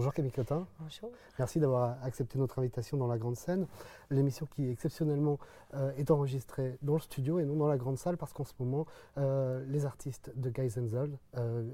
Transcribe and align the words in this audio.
Bonjour 0.00 0.14
Camille 0.14 0.32
Cotin. 0.32 0.66
Bonjour. 0.78 1.10
Merci 1.38 1.60
d'avoir 1.60 2.02
accepté 2.02 2.38
notre 2.38 2.58
invitation 2.58 2.96
dans 2.96 3.06
la 3.06 3.18
grande 3.18 3.36
scène. 3.36 3.66
L'émission 4.08 4.46
qui 4.46 4.66
exceptionnellement 4.70 5.38
euh, 5.74 5.92
est 5.98 6.10
enregistrée 6.10 6.78
dans 6.80 6.94
le 6.94 7.00
studio 7.00 7.38
et 7.38 7.44
non 7.44 7.54
dans 7.54 7.66
la 7.66 7.76
grande 7.76 7.98
salle 7.98 8.16
parce 8.16 8.32
qu'en 8.32 8.44
ce 8.44 8.54
moment, 8.58 8.86
euh, 9.18 9.62
les 9.68 9.84
artistes 9.84 10.32
de 10.36 10.48
Guys 10.48 10.78
and 10.78 10.88
euh, 11.36 11.68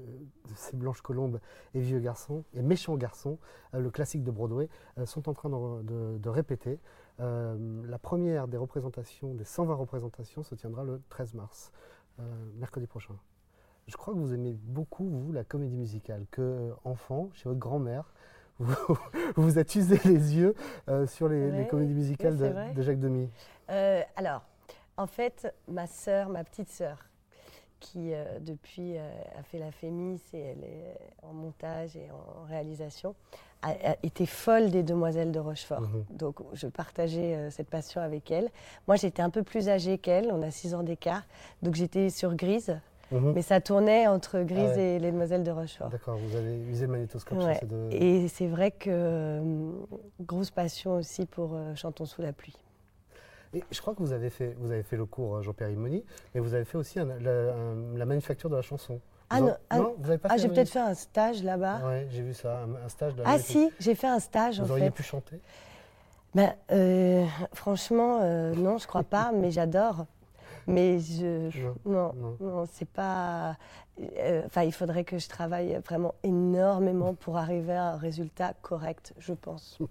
ces 0.55 0.75
Blanches 0.75 0.99
Colombes 0.99 1.39
et 1.73 1.79
Vieux 1.79 1.99
Garçons 1.99 2.43
et 2.53 2.61
Méchants 2.61 2.97
Garçons, 2.97 3.39
euh, 3.73 3.79
le 3.79 3.89
classique 3.91 4.25
de 4.25 4.31
Broadway, 4.31 4.67
sont 5.05 5.29
en 5.29 5.33
train 5.33 5.49
de, 5.49 6.17
de 6.17 6.29
répéter. 6.29 6.81
la 7.19 7.97
première 7.97 8.49
des 8.49 8.57
représentations, 8.57 9.35
des 9.35 9.45
120 9.45 9.73
représentations, 9.73 10.43
se 10.43 10.53
tiendra 10.53 10.83
le 10.83 11.01
13 11.07 11.33
mars, 11.33 11.71
mercredi 12.57 12.87
prochain. 12.87 13.13
Je 13.87 13.95
crois 13.95 14.13
que 14.13 14.19
vous 14.19 14.33
aimez 14.33 14.53
beaucoup, 14.53 15.07
vous, 15.07 15.31
la 15.31 15.45
comédie 15.45 15.77
musicale, 15.77 16.25
que 16.29 16.41
euh, 16.41 16.71
enfant, 16.83 17.29
chez 17.33 17.47
votre 17.47 17.59
grand-mère, 17.59 18.13
vous, 18.59 18.97
vous 19.37 19.59
êtes 19.59 19.75
usé 19.75 19.97
les 20.03 20.35
yeux 20.35 20.55
euh, 20.89 21.07
sur 21.07 21.29
les, 21.29 21.65
comédies 21.67 21.93
musicales 21.93 22.35
de, 22.35 22.81
Jacques 22.81 22.99
Demy. 22.99 23.29
Euh, 23.69 24.01
alors, 24.17 24.43
en 24.97 25.07
fait, 25.07 25.53
ma 25.69 25.87
sœur, 25.87 26.27
ma 26.27 26.43
petite 26.43 26.69
sœur, 26.69 27.05
qui 27.79 28.11
depuis 28.41 28.97
a 28.97 29.43
fait 29.43 29.59
la 29.59 29.71
Fémis 29.71 30.19
et 30.33 30.39
elle 30.39 30.63
est 30.63 30.97
en 31.21 31.31
montage 31.31 31.95
et 31.95 32.09
en 32.09 32.45
réalisation, 32.45 33.13
a, 33.61 33.95
été 34.01 34.25
folle 34.25 34.71
des 34.71 34.81
Demoiselles 34.81 35.31
de 35.31 35.39
Rochefort. 35.39 35.81
Mhm. 35.81 36.05
Donc 36.09 36.39
je 36.53 36.65
partageais 36.65 37.51
cette 37.51 37.69
passion 37.69 38.01
avec 38.01 38.31
elle. 38.31 38.49
Moi 38.87 38.95
j'étais 38.95 39.21
un 39.21 39.29
peu 39.29 39.43
plus 39.43 39.69
âgée 39.69 39.99
qu'elle, 39.99 40.31
on 40.31 40.41
a 40.41 40.49
6 40.49 40.73
ans 40.73 40.81
d'écart, 40.81 41.21
donc 41.61 41.75
j'étais 41.75 42.09
sur 42.09 42.33
Grise 42.33 42.79
Mhm. 43.11 43.33
Mais 43.33 43.41
ça 43.41 43.61
tournait 43.61 44.07
entre 44.07 44.41
Grise 44.41 44.73
ah 44.75 44.79
et 44.79 44.99
Les 44.99 45.11
Demoiselles 45.11 45.43
de 45.43 45.51
Rochefort. 45.51 45.89
D'accord, 45.89 46.17
vous 46.17 46.35
avez 46.35 46.57
usé 46.69 46.85
le 46.85 46.91
magnétoscope 46.91 47.39
sur 47.39 47.55
ces 47.55 47.65
deux... 47.65 47.89
Et 47.91 48.27
c'est 48.27 48.47
vrai 48.47 48.71
que 48.71 48.89
euh, 48.89 49.41
grosse 50.19 50.51
passion 50.51 50.95
aussi 50.95 51.25
pour 51.25 51.51
euh, 51.53 51.73
Chantons 51.75 52.05
sous 52.05 52.21
la 52.21 52.33
pluie. 52.33 52.55
Et 53.53 53.63
je 53.71 53.79
crois 53.79 53.95
que 53.95 53.99
vous 53.99 54.11
avez 54.11 54.29
fait, 54.29 54.55
vous 54.59 54.71
avez 54.71 54.83
fait 54.83 54.97
le 54.97 55.05
cours 55.05 55.37
euh, 55.37 55.41
Jean-Pierre 55.41 55.69
Imoni, 55.69 56.03
mais 56.35 56.41
vous 56.41 56.53
avez 56.53 56.65
fait 56.65 56.77
aussi 56.77 56.99
la, 56.99 58.05
manufacture 58.05 58.49
de 58.49 58.57
la 58.57 58.61
chanson. 58.61 58.99
Ah 59.29 59.41
non, 59.41 59.55
ah, 59.69 59.79
vous 59.79 60.03
n'avez 60.03 60.17
pas 60.17 60.29
ah, 60.31 60.37
j'ai 60.37 60.47
peut-être 60.47 60.69
fait 60.69 60.79
un 60.79 60.93
stage 60.93 61.43
là-bas. 61.43 61.81
Oui, 61.85 62.07
j'ai 62.11 62.21
vu 62.21 62.33
ça, 62.33 62.61
un, 62.83 62.89
stage. 62.89 63.15
De 63.15 63.23
ah 63.25 63.39
si, 63.39 63.69
j'ai 63.79 63.93
fait 63.95 64.07
un 64.07 64.19
stage 64.19 64.61
vous 64.61 64.71
auriez 64.71 64.91
pu 64.91 65.03
chanter? 65.03 65.39
Ben, 66.35 66.53
Franchement, 67.53 68.19
non, 68.53 68.77
je 68.77 68.87
crois 68.87 69.03
pas, 69.03 69.31
mais 69.33 69.51
j'adore. 69.51 70.05
Mais 70.67 70.99
je, 70.99 71.49
non, 71.85 72.13
non, 72.41 72.65
c'est 72.69 72.89
pas. 72.89 73.57
Euh, 73.99 74.43
enfin, 74.45 74.63
il 74.63 74.73
faudrait 74.73 75.05
que 75.05 75.17
je 75.17 75.27
travaille 75.27 75.79
vraiment 75.85 76.13
énormément 76.23 77.13
pour 77.13 77.37
arriver 77.37 77.73
à 77.73 77.93
un 77.93 77.97
résultat 77.97 78.53
correct, 78.61 79.13
je 79.17 79.33
pense. 79.33 79.79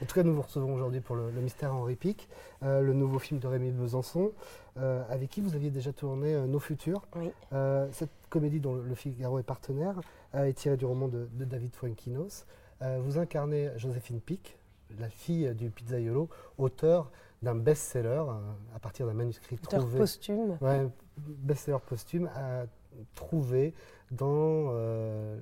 En 0.00 0.04
tout 0.04 0.14
cas, 0.14 0.22
nous 0.22 0.34
vous 0.34 0.42
recevons 0.42 0.74
aujourd'hui 0.74 1.00
pour 1.00 1.16
le, 1.16 1.30
Mystère 1.32 1.74
Henri 1.74 1.96
Pic, 1.96 2.28
euh, 2.62 2.82
le 2.82 2.92
nouveau 2.92 3.18
film 3.18 3.40
de 3.40 3.48
Rémi 3.48 3.72
Besançon, 3.72 4.30
euh, 4.76 5.02
avec 5.08 5.30
qui 5.30 5.40
vous 5.40 5.56
aviez 5.56 5.70
déjà 5.70 5.92
tourné 5.94 6.38
Nos 6.46 6.60
Futurs. 6.60 7.02
Oui. 7.16 7.30
cette 7.90 8.10
comédie 8.28 8.60
dont 8.60 8.74
le 8.74 8.94
Figaro 8.94 9.38
est 9.38 9.42
partenaire 9.42 9.98
est 10.34 10.52
tirée 10.52 10.76
du 10.76 10.84
roman 10.84 11.08
de, 11.08 11.26
David 11.32 11.74
Fuenquinos. 11.74 12.46
vous 13.00 13.18
incarnez 13.18 13.70
Joséphine 13.76 14.20
Pic, 14.20 14.58
la 15.00 15.08
fille 15.08 15.52
du 15.54 15.70
pizzaiolo, 15.70 16.28
auteur 16.58 17.10
d'un 17.42 17.54
best-seller 17.54 18.22
à 18.74 18.78
partir 18.78 19.06
d'un 19.06 19.14
manuscrit 19.14 19.56
trouvé. 19.58 19.98
posthume. 19.98 20.58
Ouais, 20.60 20.88
best-seller 21.18 21.78
posthume 21.86 22.30
à 22.34 22.66
trouver 23.14 23.74
dans 24.10 24.70
euh, 24.72 25.38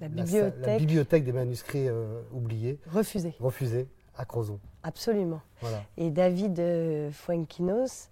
la, 0.00 0.08
bibliothèque. 0.08 0.80
bibliothèque. 0.80 1.24
des 1.24 1.32
manuscrits 1.32 1.88
euh, 1.88 2.22
oubliés. 2.32 2.78
Refusés. 2.90 3.34
Refusés 3.40 3.88
à 4.16 4.24
Crozon. 4.24 4.60
Absolument. 4.82 5.42
Voilà. 5.60 5.82
Et 5.96 6.10
David 6.10 6.58
euh, 6.58 7.10
Fuenquinos 7.10 8.08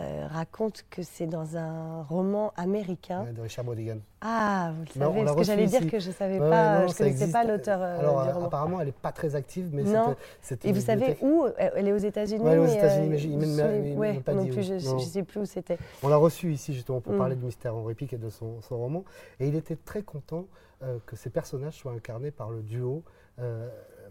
euh, 0.00 0.26
raconte 0.26 0.84
que 0.90 1.04
c'est 1.04 1.28
dans 1.28 1.56
un 1.56 2.02
roman 2.02 2.52
américain. 2.56 3.26
de 3.32 3.40
Richard 3.40 3.64
Brodigan. 3.64 3.98
Ah, 4.20 4.72
vous 4.74 4.82
le 4.82 4.90
savez, 4.90 5.24
parce 5.24 5.36
que 5.36 5.42
j'allais 5.44 5.66
dire 5.66 5.88
que 5.88 6.00
je 6.00 6.08
ne 6.08 6.12
savais 6.14 6.38
pas, 6.40 6.88
je 6.88 6.94
connaissais 6.94 7.30
pas 7.30 7.44
l'auteur 7.44 7.80
euh, 7.80 8.00
Alors, 8.00 8.24
du 8.24 8.32
roman. 8.32 8.46
apparemment, 8.46 8.80
elle 8.80 8.88
n'est 8.88 8.92
pas 8.92 9.12
très 9.12 9.36
active, 9.36 9.70
mais 9.72 9.84
c'était. 10.40 10.68
Et 10.68 10.72
vous 10.72 10.80
savez 10.80 11.16
où 11.22 11.46
Elle 11.58 11.86
est 11.86 11.92
aux 11.92 11.98
États-Unis 11.98 12.42
Oui, 12.44 12.56
aux 12.56 12.66
États-Unis, 12.66 13.08
mais, 13.08 13.22
il 13.22 13.38
ne 13.38 14.20
pas 14.20 14.34
non 14.34 14.46
plus, 14.46 14.64
je 14.64 14.94
ne 14.94 14.98
sais 14.98 15.22
plus 15.22 15.42
où 15.42 15.44
c'était. 15.44 15.78
On 16.02 16.08
l'a 16.08 16.16
reçu 16.16 16.52
ici, 16.52 16.74
justement, 16.74 17.00
pour 17.00 17.12
mm. 17.12 17.18
parler 17.18 17.36
de 17.36 17.44
Mystère 17.44 17.76
Henri 17.76 17.94
Pic 17.94 18.12
et 18.12 18.18
de 18.18 18.30
son, 18.30 18.58
roman. 18.70 19.04
Et 19.38 19.46
il 19.46 19.54
était 19.54 19.76
très 19.76 20.02
content 20.02 20.46
euh, 20.82 20.98
que 21.06 21.14
ces 21.14 21.30
personnages 21.30 21.74
soient 21.74 21.92
incarnés 21.92 22.32
par 22.32 22.50
le 22.50 22.62
duo 22.62 23.04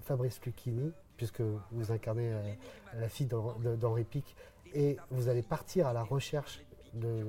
Fabrice 0.01 0.39
Lucchini, 0.45 0.93
puisque 1.17 1.41
vous 1.71 1.91
incarnez 1.91 2.31
la 2.97 3.09
fille 3.09 3.27
d'Henri 3.27 4.05
Pic 4.05 4.35
et 4.73 4.97
vous 5.11 5.29
allez 5.29 5.41
partir 5.41 5.87
à 5.87 5.93
la 5.93 6.03
recherche 6.03 6.61
de, 6.93 7.25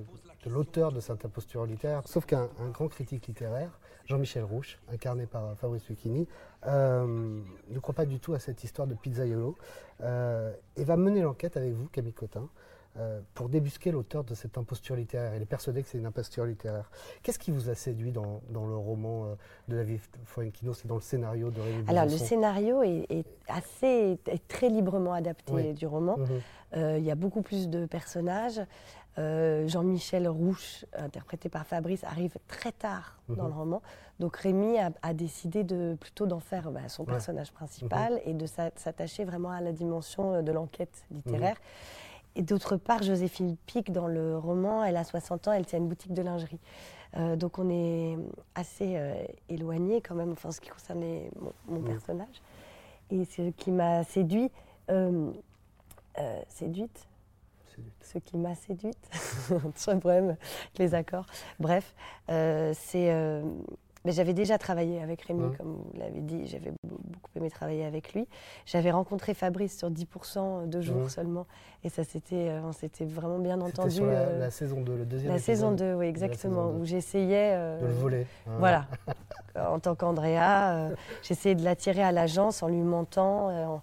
l'auteur 0.46 0.92
de 0.92 1.00
cette 1.00 1.24
imposture 1.24 1.64
littéraire. 1.66 2.02
Sauf 2.06 2.26
qu'un 2.26 2.48
grand 2.72 2.88
critique 2.88 3.26
littéraire, 3.26 3.78
Jean-Michel 4.06 4.44
Rouche, 4.44 4.78
incarné 4.92 5.26
par 5.26 5.56
Fabrice 5.56 5.88
Lucchini, 5.88 6.28
euh, 6.66 7.40
ne 7.68 7.78
croit 7.78 7.94
pas 7.94 8.06
du 8.06 8.20
tout 8.20 8.34
à 8.34 8.38
cette 8.38 8.62
histoire 8.62 8.86
de 8.86 8.94
pizzaiolo 8.94 9.56
euh, 10.02 10.52
et 10.76 10.84
va 10.84 10.96
mener 10.96 11.22
l'enquête 11.22 11.56
avec 11.56 11.72
vous, 11.72 11.86
Camille 11.88 12.12
Cotin, 12.12 12.48
euh, 12.96 13.18
pour 13.34 13.48
débusquer 13.48 13.90
l'auteur 13.90 14.22
de 14.22 14.36
cette 14.36 14.56
imposture 14.56 14.94
littéraire. 14.94 15.34
Il 15.34 15.42
est 15.42 15.46
persuadé 15.46 15.82
que 15.82 15.88
c'est 15.88 15.98
une 15.98 16.06
imposture 16.06 16.44
littéraire. 16.44 16.88
Qu'est-ce 17.24 17.40
qui 17.40 17.50
vous 17.50 17.68
a 17.68 17.74
séduit 17.74 18.12
dans, 18.12 18.40
le 18.52 18.76
roman 18.76 19.24
euh, 19.24 19.34
de 19.66 19.74
David 19.74 20.00
et 20.38 20.86
dans 20.86 20.94
le 20.94 21.00
scénario 21.00 21.50
de 21.50 21.60
Rémi 21.60 21.84
Alors, 21.88 22.04
le 22.04 22.16
scénario 22.16 22.84
est, 22.84 23.24
assez, 23.48 24.16
très 24.46 24.68
librement 24.68 25.12
adapté 25.12 25.72
du 25.72 25.88
roman. 25.88 26.18
Mhm. 26.18 26.26
Euh, 26.76 26.98
il 26.98 27.04
y 27.04 27.10
a 27.10 27.16
beaucoup 27.16 27.42
plus 27.42 27.68
de 27.68 27.84
personnages. 27.84 28.60
Jean-Michel 29.16 30.28
Rouche, 30.28 30.84
interprété 30.96 31.48
par 31.48 31.66
Fabrice, 31.66 32.04
arrive 32.04 32.36
très 32.46 32.72
tard 32.72 33.18
dans 33.28 33.44
mhm. 33.44 33.48
le 33.48 33.54
roman. 33.54 33.82
Donc 34.20 34.36
Rémi 34.36 34.76
a, 34.78 35.14
décidé 35.14 35.64
de, 35.64 35.96
plutôt 35.98 36.26
d'en 36.26 36.40
faire 36.40 36.70
bah, 36.70 36.88
son 36.88 37.04
personnage 37.04 37.50
principal 37.50 38.12
mhm. 38.12 38.20
et 38.26 38.34
de 38.34 38.46
s'attacher 38.46 39.24
vraiment 39.24 39.50
à 39.50 39.60
la 39.60 39.72
dimension 39.72 40.42
de 40.42 40.52
l'enquête 40.52 41.04
littéraire. 41.10 41.56
Et 42.36 42.42
d'autre 42.42 42.76
part, 42.76 43.02
Joséphine 43.02 43.56
Pic, 43.66 43.92
dans 43.92 44.08
le 44.08 44.36
roman, 44.36 44.84
elle 44.84 44.96
a 44.96 45.04
60 45.04 45.48
ans, 45.48 45.52
elle 45.52 45.66
tient 45.66 45.78
une 45.78 45.88
boutique 45.88 46.12
de 46.12 46.22
lingerie. 46.22 46.58
Euh, 47.16 47.36
donc 47.36 47.58
on 47.58 47.70
est 47.70 48.18
assez 48.54 48.96
euh, 48.96 49.14
éloigné 49.48 50.00
quand 50.00 50.16
même, 50.16 50.32
enfin, 50.32 50.48
en 50.48 50.52
ce 50.52 50.60
qui 50.60 50.70
concerne 50.70 51.04
mon, 51.68 51.80
personnage. 51.82 52.42
Et 53.10 53.24
ce 53.24 53.50
qui 53.50 53.70
m'a 53.70 54.02
séduit, 54.02 54.50
euh, 54.90 55.30
séduite, 56.48 57.06
ce 58.00 58.18
qui 58.18 58.36
m'a 58.36 58.54
séduite, 58.54 59.10
sur 59.76 59.92
le 59.92 60.00
problème 60.00 60.36
les 60.78 60.94
accords. 60.94 61.26
Bref, 61.60 61.94
c'est 62.26 63.42
mais 64.04 64.12
j'avais 64.12 64.34
déjà 64.34 64.58
travaillé 64.58 65.00
avec 65.00 65.22
Rémi, 65.22 65.56
comme 65.56 65.76
vous 65.76 65.98
l'avez 65.98 66.20
dit, 66.20 66.46
j'avais 66.46 66.72
beaucoup 66.82 67.30
aimé 67.36 67.50
travailler 67.50 67.84
avec 67.84 68.12
lui. 68.12 68.28
J'avais 68.66 68.90
rencontré 68.90 69.32
Fabrice 69.32 69.78
sur 69.78 69.90
10% 69.90 70.68
deux 70.68 70.82
jours 70.82 71.08
seulement, 71.08 71.46
et 71.84 71.88
ça 71.88 72.04
s'était, 72.04 72.50
euh, 72.50 72.60
on 72.64 72.72
s'était 72.72 73.06
vraiment 73.06 73.38
bien 73.38 73.60
entendu. 73.62 73.90
Sur 73.90 74.06
la, 74.06 74.12
euh, 74.12 74.38
la, 74.38 74.50
saison 74.50 74.82
2, 74.82 74.96
le 74.96 75.06
deuxième 75.06 75.32
La 75.32 75.38
saison 75.38 75.72
2, 75.72 75.94
oui, 75.94 76.06
exactement, 76.06 76.70
où 76.70 76.84
j'essayais... 76.84 77.52
Euh, 77.54 77.80
de 77.80 77.86
le 77.86 77.92
voler. 77.92 78.26
Voilà, 78.58 78.86
en 79.58 79.78
tant 79.78 79.94
qu'Andrea, 79.94 80.90
j'essayais 81.22 81.54
de 81.54 81.64
l'attirer 81.64 82.02
à 82.02 82.12
l'agence 82.12 82.62
en 82.62 82.68
lui 82.68 82.82
mentant, 82.82 83.48
en, 83.48 83.82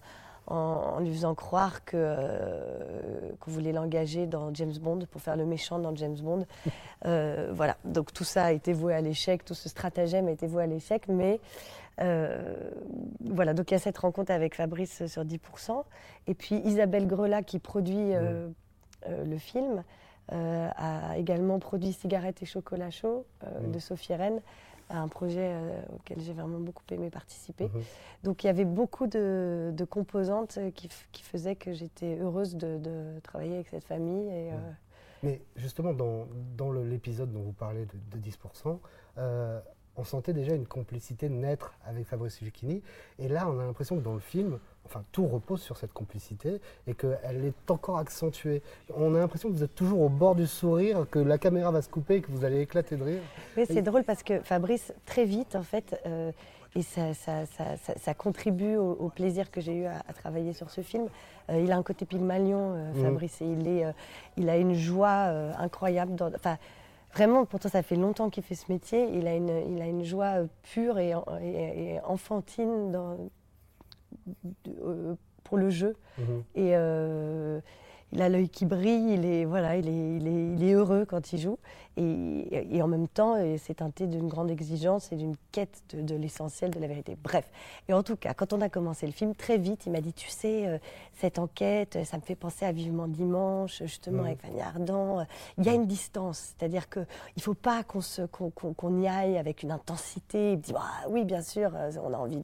lui 1.00 1.13
faisant 1.13 1.35
croire 1.35 1.84
que 1.85 1.95
euh, 1.95 3.31
qu'on 3.39 3.51
voulait 3.51 3.71
l'engager 3.71 4.25
dans 4.27 4.53
James 4.53 4.74
Bond 4.80 5.00
pour 5.09 5.21
faire 5.21 5.36
le 5.36 5.45
méchant 5.45 5.80
dans 5.80 5.95
James 5.95 6.18
Bond. 6.21 6.45
Euh, 7.07 7.50
voilà, 7.51 7.77
donc 7.83 8.13
tout 8.13 8.24
ça 8.24 8.45
a 8.45 8.51
été 8.51 8.74
voué 8.74 8.94
à 8.94 9.01
l'échec, 9.01 9.44
tout 9.44 9.56
ce 9.56 9.68
stratagème 9.69 10.27
a 10.27 10.31
été 10.31 10.45
voué 10.45 10.62
à 10.62 10.68
l'échec, 10.68 11.07
mais 11.07 11.39
euh, 12.00 12.53
voilà, 13.25 13.56
donc 13.56 13.71
il 13.71 13.74
y 13.74 13.75
a 13.75 13.80
cette 13.80 13.98
rencontre 13.98 14.31
avec 14.31 14.53
Fabrice 14.53 15.07
sur 15.07 15.25
10%, 15.25 15.83
et 16.27 16.36
puis 16.36 16.62
Isabelle 16.63 17.07
Grelat 17.07 17.42
qui 17.42 17.57
produit 17.57 18.13
le 18.13 19.38
film. 19.39 19.83
a 20.30 21.18
également 21.18 21.57
produit 21.57 21.92
Cigarettes 21.92 22.44
et 22.44 22.45
chocolat 22.45 22.92
chaud 22.92 23.25
de 23.65 23.80
Sophie 23.80 24.13
Rennes 24.13 24.42
un 24.97 25.07
projet 25.07 25.53
euh, 25.53 25.81
auquel 25.93 26.19
j'ai 26.21 26.33
vraiment 26.33 26.59
beaucoup 26.59 26.83
aimé 26.91 27.09
participer. 27.09 27.65
Mhm. 27.65 27.81
Donc 28.23 28.43
il 28.43 28.47
y 28.47 28.49
avait 28.49 28.65
beaucoup 28.65 29.07
de, 29.07 29.73
composantes 29.89 30.59
qui, 30.75 30.89
faisaient 31.23 31.55
que 31.55 31.73
j'étais 31.73 32.17
heureuse 32.19 32.55
de, 32.55 33.19
travailler 33.23 33.55
avec 33.55 33.67
cette 33.69 33.85
famille. 33.85 34.27
Et, 34.27 34.51
euh, 34.51 34.57
Mais 35.23 35.41
justement, 35.55 35.93
dans, 35.93 36.27
dans 36.57 36.71
l'épisode 36.71 37.31
dont 37.31 37.41
vous 37.41 37.53
parlez 37.53 37.85
de, 37.85 38.17
10%, 38.17 38.79
euh, 39.17 39.59
on 39.97 40.03
sentait 40.03 40.33
déjà 40.33 40.53
une 40.53 40.65
complicité 40.65 41.29
naître 41.29 41.73
avec 41.85 42.05
Fabrice 42.05 42.41
Lucchini. 42.41 42.81
Et 43.19 43.27
là, 43.27 43.47
on 43.49 43.59
a 43.59 43.65
l'impression 43.65 43.97
que 43.97 44.01
dans 44.01 44.13
le 44.13 44.19
film, 44.19 44.57
enfin, 44.85 45.03
tout 45.11 45.27
repose 45.27 45.61
sur 45.61 45.77
cette 45.77 45.93
complicité 45.93 46.61
et 46.88 46.93
qu'elle 46.93 47.45
est 47.45 47.71
encore 47.71 47.97
accentuée. 47.97 48.61
On 48.95 49.13
a 49.15 49.19
l'impression 49.19 49.49
que 49.49 49.55
vous 49.55 49.63
êtes 49.63 49.75
toujours 49.75 50.01
au 50.01 50.09
bord 50.09 50.35
du 50.35 50.47
sourire, 50.47 51.05
que 51.09 51.19
la 51.19 51.38
caméra 51.38 51.71
va 51.71 51.81
se 51.81 51.89
couper 51.89 52.15
et 52.15 52.21
que 52.21 52.31
vous 52.31 52.45
allez 52.45 52.61
éclater 52.61 52.95
de 52.95 53.03
rire. 53.03 53.21
Oui, 53.57 53.65
c'est 53.67 53.81
drôle 53.81 54.03
parce 54.03 54.23
que 54.23 54.39
Fabrice, 54.39 54.93
très 55.05 55.25
vite, 55.25 55.55
en 55.55 55.63
fait, 55.63 55.99
euh, 56.05 56.31
et 56.75 56.83
ça, 56.83 57.13
ça, 57.13 58.13
contribue 58.13 58.77
au, 58.77 59.09
plaisir 59.09 59.51
que 59.51 59.59
j'ai 59.59 59.75
eu 59.75 59.85
à, 59.85 60.01
travailler 60.13 60.53
sur 60.53 60.69
ce 60.69 60.79
film. 60.79 61.07
il 61.49 61.69
a 61.69 61.75
un 61.75 61.83
côté 61.83 62.05
Pygmalion, 62.05 62.93
mmh. 62.93 63.03
Fabrice, 63.03 63.41
et 63.41 63.45
il, 63.45 63.67
est, 63.67 63.83
il 64.38 64.49
a 64.49 64.55
une 64.55 64.73
joie 64.73 65.27
incroyable. 65.59 66.15
Enfin, 66.33 66.57
vraiment, 67.13 67.46
pourtant 67.46 67.69
ça 67.69 67.84
fait 67.84 67.96
longtemps 67.96 68.30
qu'il 68.30 68.44
fait 68.44 68.56
ce 68.56 68.72
métier, 68.72 69.10
il 69.13 69.28
a 69.28 69.36
une, 69.36 69.75
il 69.75 69.81
a 69.81 69.86
une 69.86 70.04
joie 70.04 70.46
pure 70.63 71.00
et, 71.00 71.13
et, 71.42 72.00
enfantine 72.04 72.92
dans, 72.92 73.18
pour 75.44 75.58
le 75.58 75.69
jeu. 75.69 75.96
Mmh. 76.18 76.24
Et 76.56 76.74
il 78.13 78.22
a 78.22 78.30
l'œil 78.30 78.50
qui 78.50 78.66
brille, 78.66 79.13
il 79.13 79.25
est, 79.25 79.46
voilà, 79.46 79.78
il 79.78 79.88
est, 79.88 80.18
il 80.18 80.28
est, 80.28 80.54
il 80.56 80.63
est 80.63 80.74
heureux 80.74 81.06
quand 81.06 81.31
il 81.31 81.40
joue. 81.40 81.58
Et, 81.97 82.75
et 82.75 82.81
en 82.81 82.88
même 82.88 83.07
temps, 83.07 83.35
c'est 83.57 83.75
teinté 83.75 84.07
d'une 84.07 84.27
grande 84.27 84.49
exigence 84.49 85.11
et 85.11 85.15
d'une 85.15 85.35
quête 85.51 85.81
de, 85.93 86.15
l'essentiel, 86.15 86.71
de 86.71 86.79
la 86.79 86.88
vérité. 86.88 87.17
Bref. 87.21 87.45
Et 87.88 87.93
en 87.93 88.03
tout 88.03 88.15
cas, 88.15 88.33
quand 88.33 88.53
on 88.53 88.61
a 88.61 88.69
commencé 88.69 89.05
le 89.05 89.11
film, 89.11 89.35
très 89.35 89.57
vite, 89.57 89.85
il 89.85 89.91
m'a 89.91 90.01
dit 90.01 90.13
Tu 90.13 90.29
sais, 90.29 90.67
euh, 90.67 90.77
cette 91.19 91.39
enquête, 91.39 91.97
ça 92.05 92.17
me 92.17 92.21
fait 92.21 92.35
penser 92.35 92.65
à 92.65 92.71
Vivement 92.71 93.07
Dimanche, 93.07 93.83
justement, 93.83 94.23
avec 94.23 94.41
Fanny 94.41 94.61
Ardant. 94.61 95.25
Il 95.57 95.65
y 95.65 95.69
a 95.69 95.73
une 95.73 95.85
distance. 95.85 96.53
C'est-à-dire 96.57 96.89
qu'il 96.89 97.05
ne 97.38 97.41
faut 97.41 97.53
pas 97.53 97.83
qu'on 97.83 99.01
y 99.01 99.07
aille 99.07 99.38
avec 99.38 99.63
une 99.63 99.71
intensité. 99.71 100.53
Il 100.53 100.57
me 100.57 100.61
dit 100.61 100.73
ah, 100.75 101.07
Oui, 101.09 101.25
bien 101.25 101.41
sûr, 101.41 101.71
euh, 101.75 101.91
on 102.03 102.13
a 102.13 102.17
envie 102.17 102.41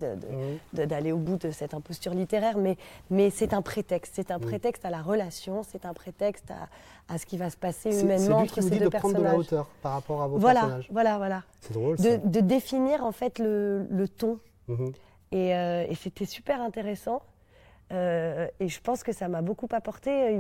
d'aller 0.73 1.11
au 1.11 1.17
bout 1.17 1.37
de 1.37 1.51
cette 1.51 1.73
imposture 1.73 2.13
littéraire, 2.13 2.57
mais, 2.57 2.77
mais 3.09 3.29
c'est 3.29 3.53
un 3.53 3.61
prétexte. 3.61 4.13
C'est 4.15 4.31
un 4.31 4.39
prétexte 4.39 4.85
à 4.85 4.89
la 4.89 5.01
relation 5.01 5.27
c'est 5.63 5.85
un 5.85 5.93
prétexte 5.93 6.51
à, 7.09 7.17
ce 7.17 7.25
qui 7.25 7.37
va 7.37 7.49
se 7.49 7.57
passer 7.57 8.01
humainement 8.01 8.39
entre 8.39 8.61
ces 8.61 8.77
deux 8.79 8.89
la 8.89 9.36
hauteur 9.37 9.67
par 9.81 9.93
rapport 9.93 10.21
à 10.21 10.27
vos 10.27 10.37
voilà, 10.37 10.61
personnages. 10.61 10.89
Voilà, 10.91 11.17
voilà. 11.17 11.43
C'est 11.61 11.73
drôle. 11.73 11.97
De, 11.97 12.19
de, 12.23 12.39
définir 12.39 13.03
en 13.03 13.11
fait 13.11 13.39
le, 13.39 14.05
ton. 14.17 14.39
Mhm. 14.67 14.91
Euh, 15.33 15.85
et, 15.89 15.95
c'était 15.95 16.25
super 16.25 16.61
intéressant. 16.61 17.21
Euh, 17.93 18.47
et 18.59 18.67
je 18.67 18.81
pense 18.81 19.01
que 19.01 19.13
ça 19.13 19.29
m'a 19.29 19.41
beaucoup 19.41 19.69
apporté 19.71 20.37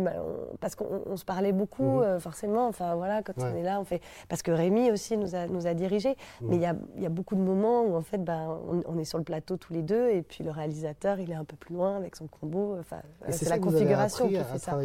parce 0.59 0.75
qu'on 0.75 1.15
se 1.15 1.23
parlait 1.23 1.53
beaucoup, 1.53 1.97
mhm. 1.97 2.03
euh, 2.03 2.19
forcément. 2.19 2.67
Enfin 2.67 2.95
voilà, 2.95 3.21
quand 3.23 3.33
on 3.37 3.55
est 3.55 3.63
là, 3.63 3.79
on 3.79 3.85
fait. 3.85 4.01
Parce 4.27 4.41
que 4.41 4.51
Rémi 4.51 4.91
aussi 4.91 5.17
nous 5.17 5.35
a, 5.35 5.47
nous 5.47 5.65
a 5.65 5.73
dirigés. 5.73 6.17
Mhm. 6.41 6.49
Mais 6.49 6.55
il 6.57 6.61
y 6.61 6.65
a, 6.65 6.75
y 6.97 7.05
a, 7.05 7.09
beaucoup 7.09 7.35
de 7.35 7.41
moments 7.41 7.83
où 7.83 7.95
en 7.95 8.01
fait, 8.01 8.23
ben, 8.23 8.57
on, 8.85 8.97
est 8.97 9.05
sur 9.05 9.17
le 9.17 9.23
plateau 9.23 9.55
tous 9.57 9.73
les 9.73 9.81
deux, 9.81 10.09
et 10.09 10.21
puis 10.23 10.43
le 10.43 10.51
réalisateur, 10.51 11.19
il 11.19 11.31
est 11.31 11.35
un 11.35 11.45
peu 11.45 11.55
plus 11.55 11.75
loin 11.75 11.95
avec 11.95 12.15
son 12.15 12.27
combo. 12.27 12.75
Enfin, 12.79 13.01
c'est 13.29 13.49
la 13.49 13.59
configuration 13.59 14.27
qui 14.27 14.35
fait 14.35 14.59
ça. 14.59 14.77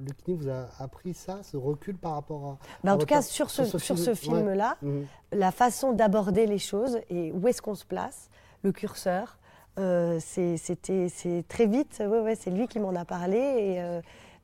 Lucini 0.00 0.36
vous 0.36 0.48
a 0.48 0.68
appris 0.78 1.14
ça, 1.14 1.42
ce 1.42 1.56
recul 1.56 1.96
par 1.96 2.14
rapport 2.14 2.46
à. 2.46 2.58
Ben, 2.84 2.94
en 2.94 2.98
tout 2.98 3.06
cas, 3.06 3.22
sur 3.22 3.50
ce, 3.50 3.64
sur 3.64 3.98
ce 3.98 4.14
film-là, 4.14 4.76
mhm. 4.82 5.06
la 5.32 5.52
façon 5.52 5.92
d'aborder 5.92 6.46
les 6.46 6.58
choses 6.58 6.98
et 7.10 7.32
où 7.32 7.46
est-ce 7.48 7.62
qu'on 7.62 7.74
se 7.74 7.84
place, 7.84 8.30
le 8.62 8.72
curseur. 8.72 9.38
Euh, 9.78 10.18
c'était 10.20 11.44
très 11.48 11.66
vite, 11.66 11.96
ouais, 12.00 12.20
ouais, 12.20 12.34
c'est 12.34 12.50
lui 12.50 12.66
qui 12.66 12.78
m'en 12.80 12.94
a 12.94 13.04
parlé 13.04 13.36
et, 13.36 13.82
euh, 13.82 14.00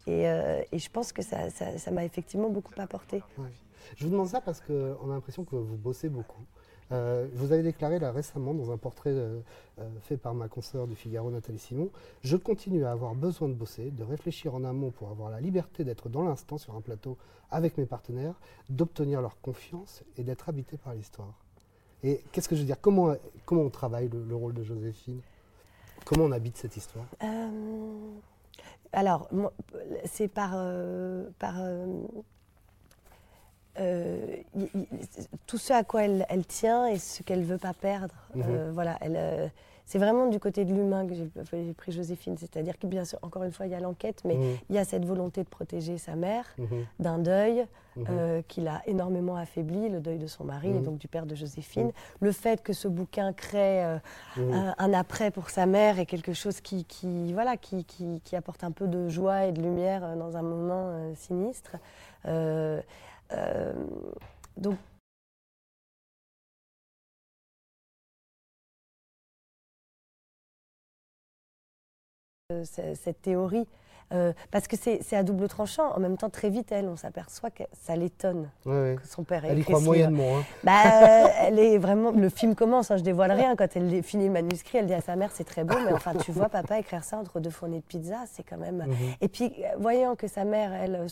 euh, 0.09 0.63
et, 0.71 0.79
je 0.79 0.91
pense 0.91 1.13
que 1.13 1.23
ça 1.23 1.91
m'a 1.91 2.05
effectivement 2.05 2.51
beaucoup 2.51 2.75
apporté. 2.77 3.23
Je 3.97 4.05
vous 4.05 4.11
demande 4.11 4.29
ça 4.29 4.41
parce 4.41 4.61
qu'on 4.61 5.11
a 5.11 5.15
l'impression 5.15 5.45
que 5.45 5.57
vous 5.57 5.77
bossez 5.77 6.09
beaucoup. 6.09 6.43
Vous 7.35 7.53
avez 7.53 7.63
déclaré 7.63 7.99
là 7.99 8.13
récemment 8.13 8.55
dans 8.55 8.71
un 8.71 8.77
portrait 8.77 9.15
fait 10.03 10.17
par 10.17 10.35
ma 10.35 10.49
consoeur 10.49 10.87
du 10.87 10.95
Figaro, 10.95 11.31
Nathalie 11.31 11.59
Simon, 11.59 11.91
je 12.23 12.37
continue 12.37 12.85
à 12.85 12.93
avoir 12.93 13.15
besoin 13.15 13.49
de 13.49 13.55
bosser, 13.55 13.91
de 13.91 14.05
réfléchir 14.05 14.55
en 14.55 14.65
amont 14.65 14.91
pour 14.91 15.09
avoir 15.11 15.31
la 15.31 15.41
liberté 15.41 15.85
d'être 15.85 16.09
dans 16.09 16.23
l'instant 16.23 16.59
sur 16.59 16.75
un 16.75 16.81
plateau 16.81 17.17
avec 17.51 17.79
mes 17.79 17.87
partenaires, 17.87 18.35
d'obtenir 18.69 19.21
leur 19.21 19.41
confiance 19.41 20.03
et 20.17 20.25
d'être 20.25 20.49
habité 20.49 20.77
par 20.77 20.95
l'histoire. 20.95 21.35
Et 22.03 22.23
qu'est-ce 22.33 22.49
que 22.49 22.57
je 22.57 22.61
veux 22.61 22.67
dire? 22.67 22.81
Comment, 22.81 23.15
comment 23.45 23.63
on 23.63 23.71
travaille 23.71 24.09
le, 24.09 24.35
rôle 24.35 24.55
de 24.55 24.63
Joséphine? 24.65 25.21
Comment 26.05 26.25
on 26.25 26.33
habite 26.33 26.57
cette 26.57 26.77
histoire? 26.77 27.07
Euh, 27.23 28.11
Alors, 28.93 29.29
c'est 30.05 30.29
par. 30.29 30.53
Euh, 30.55 31.29
par 31.39 31.55
euh, 31.59 31.87
tout 35.47 35.59
ce 35.59 35.73
à 35.73 35.83
quoi 35.85 36.05
elle, 36.05 36.27
elle 36.29 36.47
tient 36.47 36.87
et 36.87 36.99
ce 36.99 37.23
qu'elle 37.23 37.41
ne 37.41 37.47
veut 37.47 37.59
pas 37.59 37.75
perdre. 37.75 38.15
Mhm. 38.35 38.71
voilà, 38.73 38.99
elle 39.01 39.51
c'est 39.93 39.99
vraiment 39.99 40.27
du 40.27 40.39
côté 40.39 40.65
de 40.65 40.73
l'humain 40.73 41.07
que 41.07 41.15
j'ai 41.15 41.73
pris 41.75 41.93
Joséphine. 41.93 42.37
C'est-à-dire 42.39 42.79
que, 42.79 42.87
bien 42.87 43.05
sûr, 43.05 43.19
encore 43.21 43.43
une 43.43 43.53
fois, 43.53 43.67
il 43.67 43.73
y 43.73 43.75
a 43.75 43.81
l'enquête, 43.81 44.23
mais 44.25 44.37
mmh. 44.37 44.59
il 44.71 44.77
y 44.77 44.79
a 44.79 44.85
cette 44.85 45.05
volonté 45.05 45.43
de 45.43 45.49
protéger 45.49 45.99
sa 45.99 46.17
mère 46.17 46.47
mmh. 46.57 46.65
d'un 47.01 47.19
deuil 47.19 47.67
euh, 48.09 48.41
qui 48.49 48.63
l'a 48.63 48.81
énormément 48.87 49.37
affaibli, 49.37 49.91
le 49.91 50.01
deuil 50.01 50.19
de 50.19 50.27
son 50.27 50.45
mari 50.45 50.71
et 50.71 50.81
donc 50.81 50.97
du 50.97 51.09
père 51.09 51.27
de 51.27 51.35
Joséphine. 51.35 51.93
Le 52.21 52.33
fait 52.33 52.63
que 52.63 52.73
ce 52.73 52.89
bouquin 52.89 53.35
crée 53.35 53.85
euh, 53.85 53.99
un, 54.39 54.95
après 54.95 55.31
pour 55.31 55.51
sa 55.51 55.67
mère 55.67 55.99
est 55.99 56.07
quelque 56.07 56.33
chose 56.33 56.63
qui, 56.63 56.87
voilà, 57.35 57.59
qui, 57.59 57.85
qui, 57.85 58.35
apporte 58.35 58.65
un 58.65 58.71
peu 58.71 58.87
de 58.87 59.11
joie 59.11 59.45
et 59.45 59.53
de 59.53 59.61
lumière 59.61 60.05
euh, 60.05 60.17
dans 60.17 60.39
un 60.39 60.43
moment 60.43 60.91
sinistre. 61.17 61.77
Donc, 64.57 64.79
Euh, 72.53 72.65
cette 72.95 73.23
théorie. 73.23 73.67
Euh, 74.13 74.33
parce 74.51 74.69
que 74.69 74.77
c'est 74.77 75.17
à 75.17 75.23
double 75.23 75.49
tranchant. 75.49 75.93
En 75.95 76.01
même 76.01 76.17
temps, 76.17 76.31
très 76.31 76.51
vite, 76.51 76.71
elle, 76.71 76.87
on 76.89 76.97
s'aperçoit 76.97 77.51
que 77.51 77.63
ça 77.73 77.97
l'étonne 77.97 78.49
que 78.65 78.97
son 79.09 79.25
père 79.25 79.45
ait 79.45 79.49
Elle 79.51 79.61
y 79.61 79.65
croit 79.65 79.81
moyennement. 79.81 80.39
Hein. 80.39 80.45
Bah, 80.65 80.73
euh, 80.85 81.27
elle 81.41 81.59
est 81.59 81.79
vraiment. 81.79 82.11
Le 82.11 82.29
film 82.29 82.55
commence. 82.55 82.91
Hein, 82.91 82.99
je 82.99 83.03
dévoile 83.03 83.33
rien. 83.33 83.57
Quand 83.57 83.69
elle 83.75 84.03
finit 84.03 84.27
le 84.27 84.33
manuscrit, 84.33 84.79
elle 84.79 84.87
dit 84.87 84.95
à 84.95 85.01
sa 85.01 85.17
mère 85.17 85.31
"C'est 85.33 85.45
très 85.45 85.65
beau, 85.65 85.77
mais 85.85 85.93
enfin, 85.93 86.15
tu 86.15 86.33
vois, 86.33 86.49
papa 86.49 86.79
écrire 86.79 87.05
ça 87.05 87.19
entre 87.19 87.41
deux 87.41 87.51
fournées 87.51 87.79
de 87.79 87.85
pizza, 87.85 88.17
c'est 88.31 88.43
quand 88.43 88.59
même." 88.59 88.85
Mhm. 88.87 88.97
Et 89.21 89.29
puis, 89.29 89.53
voyant 89.79 90.15
que 90.15 90.29
sa 90.29 90.45
mère, 90.45 90.73
elle, 90.73 91.07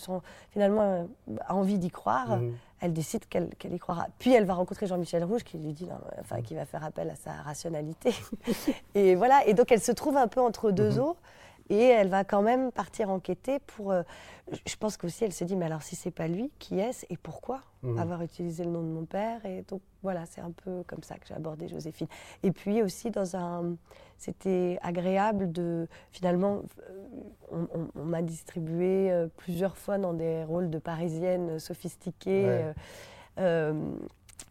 finalement, 0.50 1.08
a 1.46 1.54
envie 1.54 1.78
d'y 1.78 1.90
croire. 1.90 2.36
Mhm. 2.36 2.54
elle 2.82 2.94
décide 2.94 3.26
qu'elle 3.28 3.74
y 3.74 3.78
croira. 3.78 4.06
Puis 4.18 4.32
elle 4.32 4.46
va 4.46 4.54
rencontrer 4.54 4.86
Jean-Michel 4.86 5.22
Rouge 5.22 5.44
qui 5.44 5.58
lui 5.58 5.74
dit, 5.74 5.86
enfin, 6.18 6.40
qui 6.40 6.54
va 6.54 6.64
faire 6.64 6.82
appel 6.82 7.10
à 7.10 7.14
sa 7.14 7.32
rationalité. 7.42 8.14
et 8.94 9.14
voilà. 9.16 9.46
Et 9.46 9.52
donc 9.52 9.70
elle 9.70 9.82
se 9.82 9.92
trouve 9.92 10.16
un 10.16 10.28
peu 10.28 10.40
entre 10.40 10.70
deux 10.70 10.92
mhm. 10.92 11.00
eaux. 11.00 11.16
Et 11.70 11.84
elle 11.84 12.08
va 12.08 12.24
quand 12.24 12.42
même 12.42 12.72
partir 12.72 13.10
enquêter 13.10 13.60
pour. 13.60 13.92
Euh, 13.92 14.02
je 14.66 14.74
pense 14.74 14.96
qu'aussi 14.96 15.24
elle 15.24 15.32
se 15.32 15.44
dit, 15.44 15.54
mais 15.54 15.66
alors 15.66 15.82
si 15.82 15.94
c'est 15.94 16.10
pas 16.10 16.26
lui, 16.26 16.50
qui 16.58 16.80
est-ce 16.80 17.06
et 17.08 17.16
pourquoi 17.16 17.62
mmh. 17.82 17.98
avoir 17.98 18.22
utilisé 18.22 18.64
le 18.64 18.70
nom 18.70 18.82
de 18.82 18.88
mon 18.88 19.04
père 19.04 19.46
Et 19.46 19.64
donc 19.68 19.80
voilà, 20.02 20.26
c'est 20.26 20.40
un 20.40 20.50
peu 20.50 20.82
comme 20.88 21.04
ça 21.04 21.14
que 21.14 21.28
j'ai 21.28 21.34
abordé 21.34 21.68
Joséphine. 21.68 22.08
Et 22.42 22.50
puis 22.50 22.82
aussi 22.82 23.12
dans 23.12 23.36
un, 23.36 23.76
c'était 24.18 24.80
agréable 24.82 25.52
de 25.52 25.86
finalement, 26.10 26.62
euh, 27.52 27.66
on, 27.94 28.04
m'a 28.04 28.22
distribué 28.22 29.12
euh, 29.12 29.28
plusieurs 29.36 29.76
fois 29.76 29.98
dans 29.98 30.12
des 30.12 30.42
rôles 30.42 30.70
de 30.70 30.78
parisienne 30.78 31.60
sophistiquée. 31.60 32.72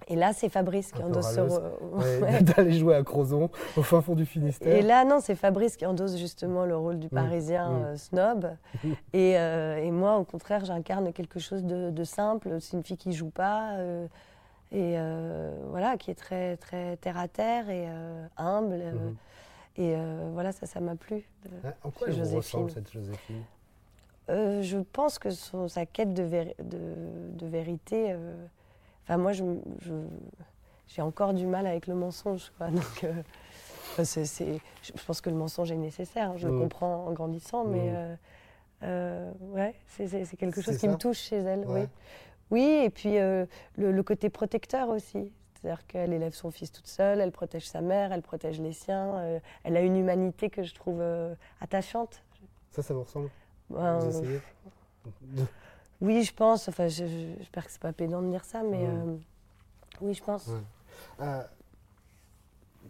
Et 0.10 0.16
là, 0.16 0.34
c'est 0.34 0.50
Fabrice 0.50 0.92
qui 0.92 1.04
endosse 1.04 1.36
ce 1.36 1.42
D'aller 2.44 2.74
jouer 2.74 2.96
à 2.96 3.04
Crozon, 3.04 3.50
au 3.78 3.84
fin 3.84 4.02
fond 4.02 4.16
du 4.16 4.26
Finistère. 4.26 4.76
Et 4.76 4.82
là, 4.82 5.06
non, 5.06 5.20
c'est 5.22 5.36
Fabrice 5.36 5.78
qui 5.78 5.86
endosse 5.86 6.18
justement 6.18 6.66
le 6.66 6.76
rôle 6.76 6.98
du 6.98 7.08
mmh. 7.08 7.12
Parisien 7.12 7.70
mmh. 7.70 7.84
Euh, 7.84 7.96
snob. 7.96 8.56
et, 9.14 9.38
euh, 9.38 9.78
et, 9.78 9.92
moi, 9.92 10.18
au 10.18 10.24
contraire, 10.24 10.66
j'incarne 10.66 11.14
quelque 11.14 11.40
chose 11.40 11.64
de, 11.64 12.04
simple. 12.04 12.60
C'est 12.60 12.76
une 12.76 12.84
fille 12.84 12.98
qui 12.98 13.14
joue 13.14 13.30
pas. 13.30 13.74
Euh, 13.78 14.08
et 14.72 14.98
voilà, 15.70 15.98
qui 15.98 16.12
est 16.12 16.16
très, 16.16 16.58
très 16.58 16.98
terre 16.98 17.18
à 17.18 17.28
terre 17.28 17.70
et 17.70 17.88
humble. 18.38 18.78
Mmh. 18.78 19.82
Et 19.82 19.96
voilà, 20.34 20.52
ça, 20.52 20.66
ça 20.66 20.80
m'a 20.80 20.96
plu. 20.96 21.24
en 21.84 21.92
quoi 21.92 22.08
elle 22.10 22.36
ressemble, 22.36 22.72
cette 22.72 22.92
Joséphine? 22.92 23.44
Je 24.28 24.78
pense 24.92 25.18
que 25.20 25.32
son, 25.32 25.68
sa 25.68 25.86
quête 25.86 26.14
de, 26.14 26.24
de, 26.24 26.80
de 27.34 27.46
vérité 27.48 28.16
moi, 29.18 29.34
je, 29.34 29.44
j'ai 30.90 31.02
encore 31.02 31.34
du 31.34 31.46
mal 31.46 31.68
avec 31.68 31.88
le 31.88 31.96
mensonge. 31.96 32.52
Donc, 32.60 33.04
euh, 33.04 33.14
je 33.98 35.06
pense 35.06 35.22
que 35.22 35.30
le 35.30 35.36
mensonge 35.36 35.72
est 35.72 35.78
nécessaire. 35.78 36.38
Je 36.38 36.48
le 36.48 36.58
comprends 36.58 37.06
en 37.06 37.12
grandissant, 37.14 37.66
mais 37.66 37.92
mmh. 37.92 37.96
euh, 37.96 38.16
euh, 38.84 39.32
ouais, 39.52 39.76
c'est, 39.88 40.38
quelque 40.38 40.62
chose 40.62 40.78
qui 40.78 40.88
me 40.88 40.96
touche 40.96 41.20
chez 41.20 41.38
elle. 41.38 41.66
Oui. 41.68 41.82
oui, 42.52 42.82
et 42.84 42.90
puis 42.90 43.18
le, 43.18 44.02
côté 44.04 44.30
protecteur 44.30 44.90
aussi. 44.90 45.32
C'est-à-dire 45.54 45.86
qu'elle 45.88 46.14
élève 46.14 46.34
son 46.34 46.52
fils 46.52 46.72
toute 46.72 46.88
seule, 46.88 47.20
elle 47.20 47.32
protège 47.32 47.68
sa 47.68 47.82
mère, 47.82 48.14
elle 48.14 48.22
protège 48.22 48.62
les 48.62 48.72
siens. 48.72 49.42
elle 49.64 49.76
a 49.76 49.82
une 49.82 49.98
humanité 49.98 50.50
que 50.50 50.64
je 50.64 50.74
trouve 50.74 51.04
attachante. 51.60 52.24
Ça, 52.72 52.82
ça 52.82 52.94
vous 52.94 53.04
ressemble? 53.04 53.30
Ben, 53.70 54.00
Vous 54.00 54.08
essayez? 54.08 54.40
Oui, 56.02 56.24
je 56.24 56.34
pense. 56.34 56.68
Enfin, 56.70 56.88
j'espère 56.88 57.66
que 57.66 57.72
c'est 57.72 57.82
pas 57.82 57.94
pédant 57.94 58.22
de 58.22 58.30
dire 58.30 58.46
ça, 58.46 58.64
mais 58.64 58.86
euh, 58.86 59.16
oui, 60.02 60.14
je 60.14 60.24
pense. 60.24 60.50
Euh, 61.20 61.44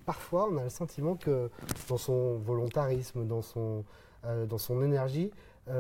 parfois, 0.06 0.48
on 0.52 0.58
a 0.58 0.64
le 0.64 0.70
sentiment 0.70 1.16
que 1.16 1.50
dans 1.88 1.98
son 1.98 2.38
volontarisme, 2.38 3.26
dans 3.26 3.42
son, 3.42 3.84
euh, 4.26 4.46
dans 4.46 4.58
son 4.58 4.82
énergie, 4.82 5.32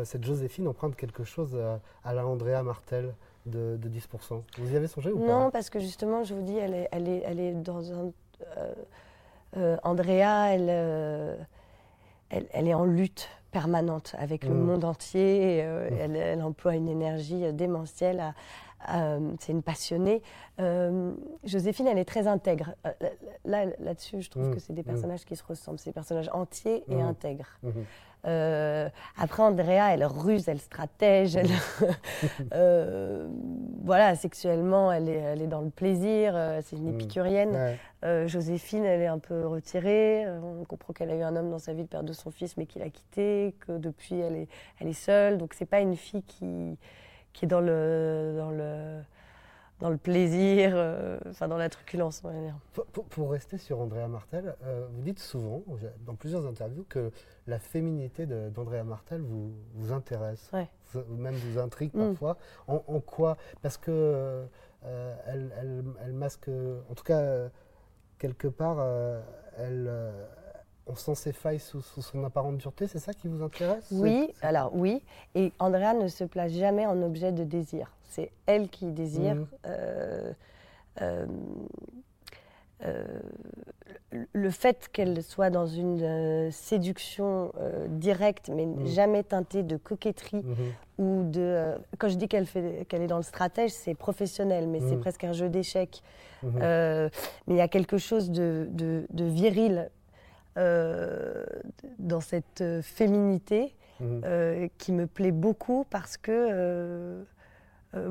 cette 0.03 0.23
Joséphine 0.23 0.67
emprunte 0.67 0.95
quelque 0.95 1.23
chose 1.23 1.57
à, 2.03 2.13
la 2.13 2.27
Andrea 2.27 2.61
Martel 2.61 3.15
de, 3.47 3.75
10%. 3.83 4.43
Vous 4.59 4.71
y 4.71 4.75
avez 4.75 4.85
songé 4.85 5.11
ou 5.11 5.17
pas? 5.17 5.25
Non, 5.25 5.49
parce 5.49 5.71
que 5.71 5.79
justement, 5.79 6.23
je 6.23 6.35
vous 6.35 6.43
dis, 6.43 6.55
elle 6.55 6.75
est, 6.75 6.87
elle 6.91 7.07
est, 7.07 7.23
elle 7.25 7.39
est 7.39 7.53
dans 7.53 7.91
un 7.91 8.11
Andrea, 9.81 10.53
elle, 10.53 11.39
elle, 12.29 12.67
est 12.67 12.73
en 12.75 12.85
lutte 12.85 13.27
permanente 13.51 14.15
avec 14.17 14.43
le 14.43 14.53
mm. 14.53 14.65
monde 14.65 14.85
entier. 14.85 15.63
Mm. 15.63 15.93
elle, 15.99 16.15
elle, 16.15 16.41
emploie 16.41 16.75
une 16.75 16.89
énergie 16.89 17.51
démentielle 17.53 18.19
à, 18.19 18.33
euh, 18.87 19.19
c'est 19.39 19.51
une 19.51 19.61
passionnée. 19.61 20.21
Euh, 20.59 21.11
Joséphine, 21.43 21.87
elle 21.87 21.97
est 21.97 22.05
très 22.05 22.27
intègre. 22.27 22.73
Euh, 22.85 22.91
là, 23.45 23.65
là-dessus, 23.79 24.21
je 24.21 24.29
trouve 24.29 24.49
mmh. 24.49 24.53
que 24.53 24.59
c'est 24.59 24.73
des 24.73 24.81
mmh. 24.81 24.85
personnages 24.85 25.25
qui 25.25 25.35
se 25.35 25.43
ressemblent. 25.43 25.79
C'est 25.79 25.89
des 25.89 25.93
personnages 25.93 26.29
entiers 26.33 26.83
et 26.87 26.95
mmh. 26.95 27.01
intègres. 27.01 27.59
après, 28.23 29.43
Andrea, 29.43 29.93
elle 29.93 30.05
ruse, 30.05 30.47
elle 30.47 30.59
stratège. 30.59 31.37
voilà, 33.83 34.15
sexuellement, 34.15 34.91
elle 34.91 35.09
est, 35.09 35.13
elle 35.13 35.41
est, 35.41 35.47
dans 35.47 35.61
le 35.61 35.69
plaisir. 35.69 36.33
c'est 36.63 36.77
une 36.77 36.87
épicurienne. 36.87 37.77
Joséphine, 38.27 38.85
elle 38.85 39.01
est 39.01 39.07
un 39.07 39.19
peu 39.19 39.45
retirée. 39.45 40.25
on 40.41 40.63
comprend 40.63 40.93
qu'elle 40.93 41.11
a 41.11 41.15
eu 41.15 41.21
un 41.21 41.35
homme 41.35 41.49
dans 41.49 41.59
sa 41.59 41.73
vie, 41.73 41.81
le 41.81 41.87
père 41.87 42.03
de 42.03 42.13
son 42.13 42.31
fils, 42.31 42.55
mais 42.55 42.65
qu'il 42.65 42.81
a 42.81 42.89
quitté, 42.89 43.55
que 43.59 43.77
depuis, 43.77 44.19
elle 44.19 44.35
est, 44.35 44.47
elle 44.79 44.87
est 44.87 44.93
seule. 44.93 45.37
Donc, 45.37 45.53
c'est 45.53 45.65
pas 45.65 45.81
une 45.81 45.97
fille 45.97 46.23
qui 46.23 46.77
qui 47.33 47.45
est 47.45 47.47
dans 47.47 47.61
le, 47.61 48.35
dans 48.37 48.51
le, 48.51 49.01
dans 49.79 49.89
le 49.89 49.97
plaisir, 49.97 50.71
euh, 50.73 51.17
enfin 51.29 51.47
dans 51.47 51.57
la 51.57 51.69
truculence, 51.69 52.21
on 52.23 52.29
va 52.29 52.39
dire. 52.39 52.55
Pour, 52.91 53.05
pour, 53.05 53.31
rester 53.31 53.57
sur 53.57 53.79
Andrea 53.79 54.07
Martel, 54.07 54.55
euh, 54.63 54.85
vous 54.91 55.01
dites 55.01 55.19
souvent, 55.19 55.63
dans 56.05 56.15
plusieurs 56.15 56.45
interviews, 56.45 56.85
que 56.89 57.11
la 57.47 57.59
féminité 57.59 58.25
d'Andrea 58.25 58.83
Martel 58.83 59.21
vous, 59.21 59.53
vous 59.75 59.93
intéresse, 59.93 60.51
ou 60.95 61.15
même 61.15 61.35
vous 61.35 61.59
intrigue 61.59 61.91
mm. 61.93 62.09
parfois. 62.09 62.37
En, 62.67 62.83
en, 62.87 62.99
quoi? 62.99 63.37
Parce 63.61 63.77
que 63.77 63.91
euh, 63.91 64.45
elle, 65.25 65.53
elle, 65.57 65.83
elle, 66.03 66.13
masque, 66.13 66.49
en 66.89 66.93
tout 66.93 67.03
cas, 67.03 67.49
quelque 68.17 68.47
part, 68.47 68.85
elle 69.57 69.89
on 70.89 70.95
sent 70.95 71.15
ses 71.15 71.31
failles 71.31 71.59
sous, 71.59 71.81
son 71.81 72.23
apparente 72.23 72.57
dureté, 72.57 72.87
c'est 72.87 72.99
ça 72.99 73.13
qui 73.13 73.27
vous 73.27 73.43
intéresse 73.43 73.87
Oui, 73.91 74.29
alors 74.41 74.71
oui. 74.73 75.01
Et 75.35 75.51
Andrea 75.59 75.93
ne 75.93 76.07
se 76.07 76.23
place 76.23 76.51
jamais 76.51 76.85
en 76.85 77.01
objet 77.01 77.31
de 77.31 77.43
désir. 77.43 77.91
C'est 78.09 78.31
elle 78.47 78.69
qui 78.69 78.91
désire. 78.91 79.35
Mhm. 79.35 79.47
Euh, 79.67 80.33
euh, 81.01 81.25
euh, 82.85 83.03
le 84.31 84.49
fait 84.49 84.89
qu'elle 84.91 85.21
soit 85.21 85.49
dans 85.49 85.67
une 85.67 86.49
séduction 86.51 87.51
directe, 87.89 88.49
mais 88.49 88.65
mhm. 88.65 88.87
jamais 88.87 89.23
teintée 89.23 89.63
de 89.63 89.77
coquetterie 89.77 90.43
mhm. 90.43 90.55
ou 90.97 91.23
de. 91.29 91.75
quand 91.99 92.07
je 92.07 92.15
dis 92.15 92.27
qu'elle 92.27 92.47
qu'elle 92.87 93.01
est 93.01 93.07
dans 93.07 93.17
le 93.17 93.23
stratège, 93.23 93.71
c'est 93.71 93.93
professionnel, 93.93 94.67
mais 94.67 94.79
c'est 94.79 94.97
presque 94.97 95.25
un 95.25 95.33
jeu 95.33 95.49
d'échecs. 95.49 96.01
mais 96.41 97.09
il 97.47 97.55
y 97.55 97.61
a 97.61 97.67
quelque 97.67 97.97
chose 97.97 98.31
de, 98.31 98.67
de 98.71 99.23
viril 99.25 99.91
euh, 100.59 101.45
dans 101.99 102.19
cette 102.19 102.59
euh, 102.59 102.81
féminité 102.81 103.73
mhm. 104.01 104.21
euh, 104.25 104.67
qui 104.77 104.91
me 104.91 105.07
plaît 105.07 105.31
beaucoup 105.31 105.85
parce 105.89 106.17
que 106.17 107.23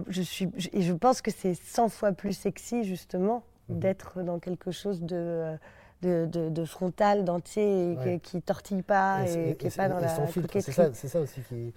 je 0.09 0.23
suis 0.23 0.49
et 0.73 0.81
je 0.81 0.93
pense 0.95 1.21
que 1.21 1.31
c'est 1.31 1.55
100 1.55 1.91
fois 1.91 2.13
plus 2.13 2.33
sexy 2.33 2.85
justement 2.85 3.43
mhm. 3.69 3.81
d'être 3.81 4.23
dans 4.23 4.39
quelque 4.39 4.71
chose 4.71 5.03
de 5.03 5.57
de, 6.01 6.65
frontal, 6.65 7.25
d'entier, 7.25 7.99
qui, 8.23 8.41
tortille 8.41 8.83
pas 8.83 9.25
et, 9.25 9.57
qui 9.57 9.65
n'est 9.65 9.71
pas 9.73 9.89
dans 9.89 9.99
la 9.99 10.09
C'est 10.29 10.73
ça, 10.73 10.95
ça, 10.95 11.21
aussi 11.21 11.41
qui. 11.43 11.75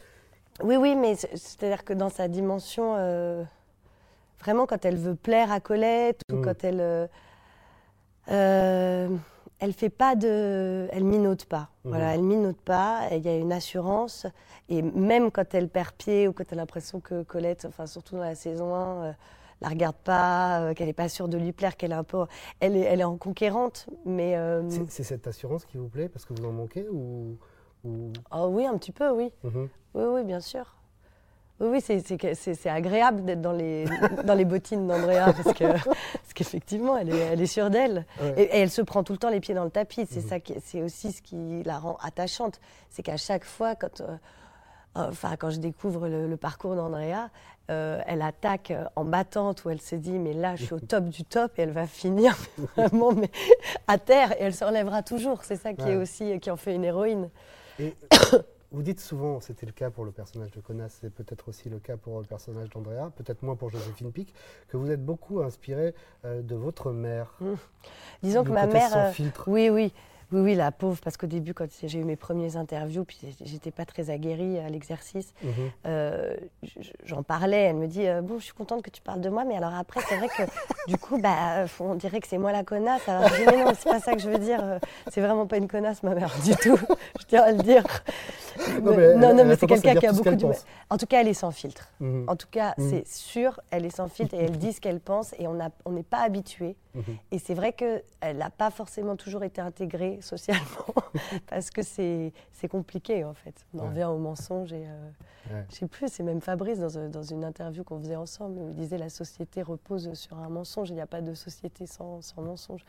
Oui, 0.64 0.76
oui, 0.76 0.96
mais 0.96 1.16
c'est-à-dire 1.16 1.84
que 1.84 1.94
dans 1.94 2.10
sa 2.10 2.28
dimension, 2.28 2.94
vraiment 4.40 4.68
quand 4.68 4.86
elle 4.86 4.98
veut 4.98 5.16
plaire 5.16 5.52
à 5.52 5.60
Colette 5.60 6.22
ou 6.32 6.36
mhm. 6.36 6.46
quand 6.46 6.64
elle 6.64 7.10
elle 9.62 9.74
fait 9.74 9.90
pas 9.90 10.16
de, 10.16 10.88
elle 10.92 11.04
minote 11.06 11.46
pas. 11.46 11.70
Mhm. 11.86 11.92
Voilà, 11.92 12.16
elle 12.16 12.24
minote 12.24 12.60
pas. 12.60 13.08
Il 13.12 13.24
y 13.24 13.30
a 13.30 13.38
une 13.38 13.54
assurance 13.54 14.26
et 14.70 14.82
même 14.82 15.32
quand 15.32 15.54
elle 15.54 15.70
perd 15.70 15.92
pied 15.94 16.28
ou 16.28 16.34
quand 16.34 16.44
elle 16.52 16.58
a 16.58 16.64
l'impression 16.64 17.00
que 17.00 17.24
Colette, 17.24 17.66
enfin 17.66 17.86
surtout 17.86 18.16
dans 18.16 18.24
la 18.24 18.36
saison 18.36 18.74
1, 18.74 19.04
euh, 19.04 19.12
la 19.62 19.70
regarde 19.70 19.96
pas, 20.04 20.62
euh, 20.62 20.74
qu'elle 20.74 20.88
n'est 20.88 20.94
pas 20.94 21.10
sûre 21.10 21.28
de 21.28 21.38
lui 21.38 21.52
plaire, 21.52 21.78
qu'elle 21.78 21.92
est 21.92 21.96
un 21.96 22.04
peu, 22.04 22.26
elle 22.60 22.76
est, 22.76 22.82
elle 22.82 23.02
est 23.02 23.06
en 23.06 23.18
conquérante, 23.18 23.86
mais. 24.04 24.36
Euh, 24.36 24.68
c'est 24.90 25.04
cette 25.04 25.28
assurance 25.28 25.66
qui 25.66 25.78
vous 25.78 25.90
plaît 25.90 26.10
parce 26.10 26.26
que 26.26 26.34
vous 26.34 26.46
en 26.46 26.52
manquez 26.52 26.90
ou, 26.90 27.38
Oh 28.32 28.48
oui, 28.52 28.66
un 28.66 28.78
petit 28.78 28.92
peu, 28.92 29.12
oui. 29.12 29.32
Mhm. 29.44 29.70
Oui, 29.94 30.04
oui, 30.08 30.24
bien 30.24 30.40
sûr. 30.40 30.76
Oui, 31.62 31.80
c'est 31.82 32.70
agréable 32.70 33.24
d'être 33.24 33.42
dans 33.42 33.52
les, 33.52 33.86
dans 34.26 34.34
les 34.34 34.46
bottines 34.46 34.88
d'Andrea 34.88 35.32
parce 35.32 35.54
qu'effectivement, 36.34 36.94
parce 36.94 37.08
elle, 37.08 37.16
est, 37.16 37.20
elle 37.20 37.42
est 37.42 37.46
sûre 37.46 37.70
d'elle. 37.70 38.06
Et, 38.36 38.50
elle 38.52 38.72
se 38.72 38.82
prend 38.82 39.04
tout 39.04 39.14
le 39.14 39.20
temps 39.20 39.30
les 39.30 39.40
pieds 39.40 39.54
dans 39.54 39.64
le 39.64 39.70
tapis. 39.70 40.08
C'est 40.10 40.22
c'est 40.64 40.82
aussi 40.82 41.12
ce 41.12 41.22
qui 41.22 41.62
la 41.64 41.78
rend 41.78 41.98
attachante. 42.02 42.60
C'est 42.90 43.04
qu'à 43.04 43.18
chaque 43.18 43.46
fois, 43.46 43.76
quand, 43.76 44.02
euh, 44.02 44.18
enfin, 44.96 45.36
quand 45.38 45.52
je 45.52 45.60
découvre 45.60 46.08
le, 46.08 46.36
parcours 46.36 46.76
d'Andrea, 46.76 47.30
euh, 47.70 48.02
elle 48.08 48.24
attaque 48.24 48.74
en 48.96 49.06
battante 49.06 49.64
où 49.64 49.70
elle 49.70 49.82
se 49.82 49.96
dit 49.96 50.18
mais 50.18 50.34
là 50.34 50.56
je 50.56 50.66
suis 50.66 50.74
au 50.74 50.80
top 50.88 51.06
du 51.06 51.24
top 51.24 51.58
et 51.60 51.62
elle 51.62 51.72
va 51.72 51.86
finir 51.86 52.36
vraiment 52.76 53.14
mais, 53.14 53.30
à 53.88 54.00
terre 54.00 54.34
et 54.34 54.46
elle 54.46 54.56
se 54.56 54.66
relèvera 54.66 55.04
toujours. 55.04 55.44
C'est 55.44 55.58
ça 55.58 55.74
qui 55.74 55.88
est 55.88 55.96
aussi 55.96 56.40
qui 56.40 56.50
en 56.50 56.58
fait 56.58 56.74
une 56.74 56.84
héroïne. 56.84 57.30
Et 57.80 57.94
vous 58.72 58.84
dites 58.84 59.00
souvent, 59.00 59.40
c'était 59.40 59.66
le 59.66 59.72
cas 59.72 59.90
pour 59.90 60.06
le 60.06 60.12
personnage 60.12 60.52
de 60.52 60.62
Conas, 60.62 60.98
c'est 61.02 61.14
peut-être 61.14 61.50
aussi 61.50 61.70
le 61.70 61.80
cas 61.80 61.98
pour 61.98 62.20
le 62.20 62.26
personnage 62.26 62.70
d'Andrea, 62.70 63.12
peut-être 63.16 63.44
moins 63.44 63.56
pour 63.56 63.70
Joséphine 63.70 64.12
Pic, 64.12 64.34
que 64.70 64.78
vous 64.78 64.90
êtes 64.92 65.04
beaucoup 65.04 65.42
inspiré 65.42 65.94
euh, 66.24 66.42
de 66.42 66.56
votre 66.56 66.92
mère. 66.92 67.36
Mmh. 67.42 67.54
Disons 68.24 68.44
que 68.44 68.52
ma 68.52 68.68
mère. 68.68 68.96
Euh, 68.96 69.12
oui, 69.48 69.70
oui. 69.70 69.94
Oui, 70.34 70.40
oui, 70.40 70.56
la 70.56 70.72
pauvre, 70.72 70.98
parce 71.04 71.18
qu'au 71.18 71.28
début, 71.28 71.54
quand 71.54 71.68
j'ai 71.84 72.00
eu 72.00 72.06
mes 72.06 72.16
premiers 72.16 72.56
interviews, 72.56 73.04
puis 73.04 73.20
j'étais 73.44 73.72
pas 73.72 73.84
très 73.84 74.10
aguerrie 74.10 74.60
à 74.60 74.70
l'exercice, 74.70 75.34
mhm. 75.44 75.52
euh, 75.86 76.38
j'en 77.04 77.22
parlais. 77.22 77.64
Elle 77.64 77.76
me 77.76 77.88
dit 77.88 78.06
Bon, 78.24 78.40
je 78.40 78.46
suis 78.46 78.54
contente 78.54 78.82
que 78.82 78.90
tu 78.90 79.02
parles 79.02 79.20
de 79.20 79.28
moi, 79.28 79.44
mais 79.44 79.58
alors 79.58 79.76
après, 79.76 80.00
c'est 80.08 80.16
vrai 80.16 80.30
que 80.30 80.44
du 80.88 80.98
coup, 80.98 81.18
bah, 81.18 81.66
on 81.82 81.96
dirait 81.96 82.22
que 82.22 82.30
c'est 82.30 82.38
moi 82.38 82.54
la 82.54 82.64
connasse. 82.64 83.10
Alors 83.10 83.28
je 83.28 83.44
dis 83.44 83.46
Mais 83.46 83.66
non, 83.66 83.74
c'est 83.78 83.90
pas 83.90 84.00
ça 84.00 84.14
que 84.14 84.22
je 84.22 84.30
veux 84.30 84.38
dire. 84.40 84.80
C'est 85.10 85.20
vraiment 85.20 85.48
pas 85.48 85.58
une 85.58 85.68
connasse, 85.68 86.02
ma 86.02 86.16
mère, 86.16 86.34
du 86.46 86.56
tout. 86.56 86.80
je 87.20 87.26
tiens 87.26 87.44
à 87.44 87.52
le 87.52 87.62
dire. 87.62 87.84
Non, 88.80 88.96
mais, 88.96 89.16
non, 89.16 89.46
mais 89.46 89.56
c'est 89.56 89.68
quelqu'un 89.68 89.96
qui 89.96 90.08
a 90.08 90.14
beaucoup 90.14 90.36
de. 90.36 90.48
En 90.90 90.98
tout 90.98 91.06
cas, 91.06 91.22
elle 91.22 91.28
est 91.28 91.34
sans 91.34 91.52
filtre. 91.52 91.90
Mhm. 92.00 92.26
En 92.28 92.36
tout 92.36 92.48
cas, 92.50 92.74
mhm. 92.78 92.90
c'est 92.90 93.08
sûr, 93.08 93.60
elle 93.72 93.86
est 93.86 93.96
sans 93.96 94.08
filtre 94.08 94.36
et 94.36 94.44
elle 94.44 94.58
dit 94.58 94.74
ce 94.74 94.82
qu'elle 94.82 95.00
pense 95.00 95.34
et 95.40 95.48
on 95.48 95.56
n'est 95.56 95.66
on 95.86 96.02
pas 96.04 96.20
habitué. 96.20 96.76
Et 97.32 97.40
c'est 97.40 97.54
vrai 97.54 97.72
qu'elle 97.72 98.04
n'a 98.38 98.50
pas 98.50 98.70
forcément 98.70 99.16
toujours 99.16 99.44
été 99.44 99.62
intégrée 99.62 100.20
socialement, 100.22 100.94
parce 101.48 101.70
que 101.70 101.82
c'est 101.84 102.34
compliqué 102.70 103.24
en 103.24 103.34
fait. 103.34 103.56
On 103.74 103.80
en 103.80 103.88
revient 103.88 104.06
au 104.06 104.18
mensonge 104.18 104.74
et 104.74 104.86
euh, 104.86 105.62
je 105.70 105.76
sais 105.76 105.88
plus, 105.88 106.10
c'est 106.10 106.24
même 106.24 106.42
Fabrice 106.42 106.80
dans, 106.80 106.96
euh, 106.98 107.10
dans 107.10 107.24
une 107.24 107.44
interview 107.44 107.84
qu'on 107.84 108.00
faisait 108.00 108.16
ensemble 108.16 108.60
où 108.60 108.70
il 108.70 108.76
disait 108.76 108.98
la 108.98 109.10
société 109.10 109.62
repose 109.62 110.14
sur 110.14 110.38
un 110.38 110.50
mensonge, 110.50 110.90
il 110.90 110.96
n'y 110.96 111.02
a 111.02 111.08
pas 111.08 111.22
de 111.22 111.34
société 111.34 111.86
sans, 111.86 112.22
sans 112.22 112.42
mensonge. 112.42 112.86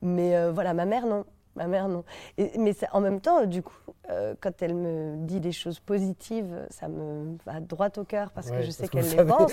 Mais 0.00 0.34
euh, 0.36 0.52
voilà, 0.52 0.74
ma 0.74 0.84
mère 0.84 1.06
non, 1.06 1.24
Ma 1.54 1.66
mère, 1.66 1.88
non. 1.88 2.02
mais 2.38 2.74
en 2.92 3.00
même 3.00 3.20
temps, 3.20 3.44
du 3.44 3.62
coup, 3.62 3.76
euh, 4.10 4.34
quand 4.40 4.62
elle 4.62 4.74
me 4.74 5.16
dit 5.18 5.38
des 5.38 5.52
choses 5.52 5.80
positives, 5.80 6.66
ça 6.70 6.88
me 6.88 7.36
va 7.44 7.60
droit 7.60 7.90
au 7.98 8.04
cœur 8.04 8.30
parce 8.32 8.50
que 8.50 8.62
je 8.62 8.70
sais 8.70 8.88
qu'elle 8.88 9.08
les 9.08 9.24
pense. 9.24 9.52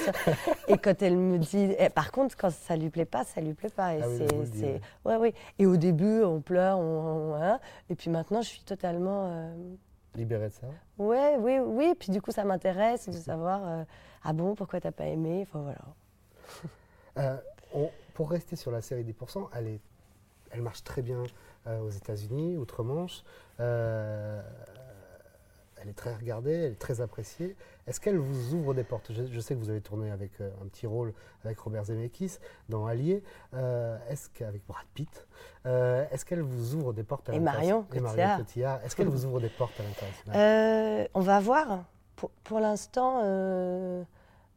et 0.67 0.77
quand 0.77 1.01
elle 1.01 1.17
me 1.17 1.37
dit. 1.37 1.75
Eh, 1.77 1.89
par 1.89 2.11
contre, 2.11 2.37
quand 2.37 2.51
ça 2.51 2.77
lui 2.77 2.89
plaît 2.89 3.05
pas, 3.05 3.25
ça 3.25 3.41
lui 3.41 3.53
plaît 3.53 3.69
pas. 3.69 3.95
Et, 3.95 4.01
ah 4.01 4.07
c'est, 4.53 4.81
ouais, 5.05 5.15
oui. 5.17 5.33
et 5.59 5.65
au 5.65 5.75
début, 5.75 6.23
on 6.23 6.39
pleure, 6.39 6.79
on, 6.79 7.35
hein. 7.35 7.59
et 7.89 7.95
puis 7.95 8.09
maintenant, 8.09 8.41
je 8.41 8.47
suis 8.47 8.63
totalement. 8.63 9.27
Euh, 9.27 9.53
Libérée 10.15 10.47
de 10.47 10.53
ça 10.53 10.67
ouais, 10.97 11.35
Oui, 11.37 11.59
oui. 11.59 11.93
Puis 11.99 12.11
du 12.11 12.21
coup, 12.21 12.31
ça 12.31 12.45
m'intéresse 12.45 13.09
de 13.09 13.17
savoir 13.17 13.61
euh, 13.67 13.83
Ah 14.23 14.33
bon, 14.33 14.55
pourquoi 14.55 14.79
t'as 14.79 14.91
pas 14.91 15.05
aimé? 15.05 15.45
Enfin, 15.47 15.75
voilà. 17.15 17.43
pour 18.13 18.29
rester 18.31 18.55
sur 18.55 18.71
la 18.71 18.81
série 18.81 19.03
10%, 19.03 19.49
elle, 19.55 19.67
est, 19.67 19.81
elle 20.51 20.61
marche 20.61 20.83
très 20.83 21.01
bien 21.01 21.23
aux 21.65 21.89
États-Unis, 21.89 22.57
outre-Manche. 22.57 23.23
Euh, 23.59 24.41
elle 25.81 25.89
est 25.89 25.93
très 25.93 26.13
regardée, 26.13 26.53
elle 26.53 26.71
est 26.73 26.79
très 26.79 26.99
appréciée. 26.99 27.55
Est-ce 27.87 28.01
qu'elle 28.01 28.17
vous 28.17 28.53
ouvre 28.53 28.73
des 28.73 28.83
portes? 28.83 29.11
Je, 29.13 29.39
sais 29.39 29.55
que 29.55 29.59
vous 29.59 29.69
avez 29.69 29.79
tourné 29.79 30.11
avec 30.11 30.31
euh, 30.41 30.49
un 30.61 30.67
petit 30.67 30.87
rôle 30.87 31.13
avec 31.45 31.57
Robert 31.59 31.85
Zemeckis 31.85 32.37
dans 32.67 32.85
Allier. 32.85 33.23
est-ce 34.09 34.29
qu'avec 34.29 34.61
Brad 34.67 34.85
Pitt, 34.93 35.25
est-ce 35.65 36.25
qu'elle 36.25 36.41
vous 36.41 36.75
ouvre 36.75 36.93
des 36.93 37.03
portes 37.03 37.29
à 37.29 37.33
Et 37.33 37.39
Marion 37.39 37.83
Cotillard. 37.83 38.83
Est-ce 38.83 38.95
qu'elle 38.95 39.07
vous 39.07 39.25
ouvre 39.25 39.39
des 39.39 39.49
portes 39.49 39.79
à 39.79 39.83
l'international? 39.83 41.09
On 41.13 41.21
va 41.21 41.39
voir. 41.39 41.85
Pour, 42.43 42.59
l'instant, 42.59 43.21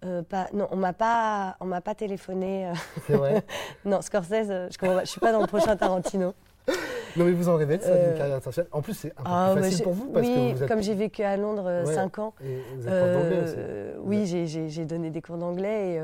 pas, 0.01 0.49
non, 0.53 0.67
on 0.73 0.77
m'a 0.77 0.93
pas, 0.93 1.57
on 1.61 1.67
m'a 1.67 1.81
pas 1.81 1.95
téléphoné. 1.95 2.73
C'est 3.07 3.15
vrai? 3.15 3.45
non, 3.85 4.03
Scorsese, 4.03 4.49
je 4.49 4.87
ne 4.87 5.05
suis 5.05 5.21
pas 5.21 5.31
dans 5.31 5.41
le 5.41 5.47
prochain 5.47 5.77
Tarantino. 5.77 6.35
Non, 7.17 7.27
mais 7.27 7.33
vous 7.33 7.49
en 7.49 7.57
rêvez 7.57 7.77
de 7.77 7.83
ça, 7.83 7.95
d'une 7.95 8.17
carrière 8.17 8.37
internationale. 8.37 8.69
En 8.73 8.81
plus, 8.81 8.95
c'est 8.95 9.11
un 9.11 9.23
peu 9.23 9.23
ah, 9.27 9.51
plus 9.55 9.65
facile 9.65 9.85
pour 9.85 9.93
vous 9.93 10.11
parce 10.11 10.27
oui, 10.27 10.35
que 10.35 10.57
vous 10.57 10.63
êtes... 10.63 10.69
comme 10.69 10.83
j'ai 10.83 10.95
vécu 10.95 11.23
à 11.23 11.37
Londres 11.37 11.83
5 11.87 12.19
euh, 12.19 12.23
ans. 12.23 12.35
Et 12.43 12.63
vous 12.77 12.87
êtes 12.87 12.93
euh, 12.93 13.23
d'anglais 13.23 13.43
aussi. 13.43 13.55
Euh, 13.59 13.95
oui, 14.01 14.27
j'ai 14.69 14.85
donné 14.87 15.11
des 15.11 15.21
cours 15.21 15.37
d'anglais 15.37 16.01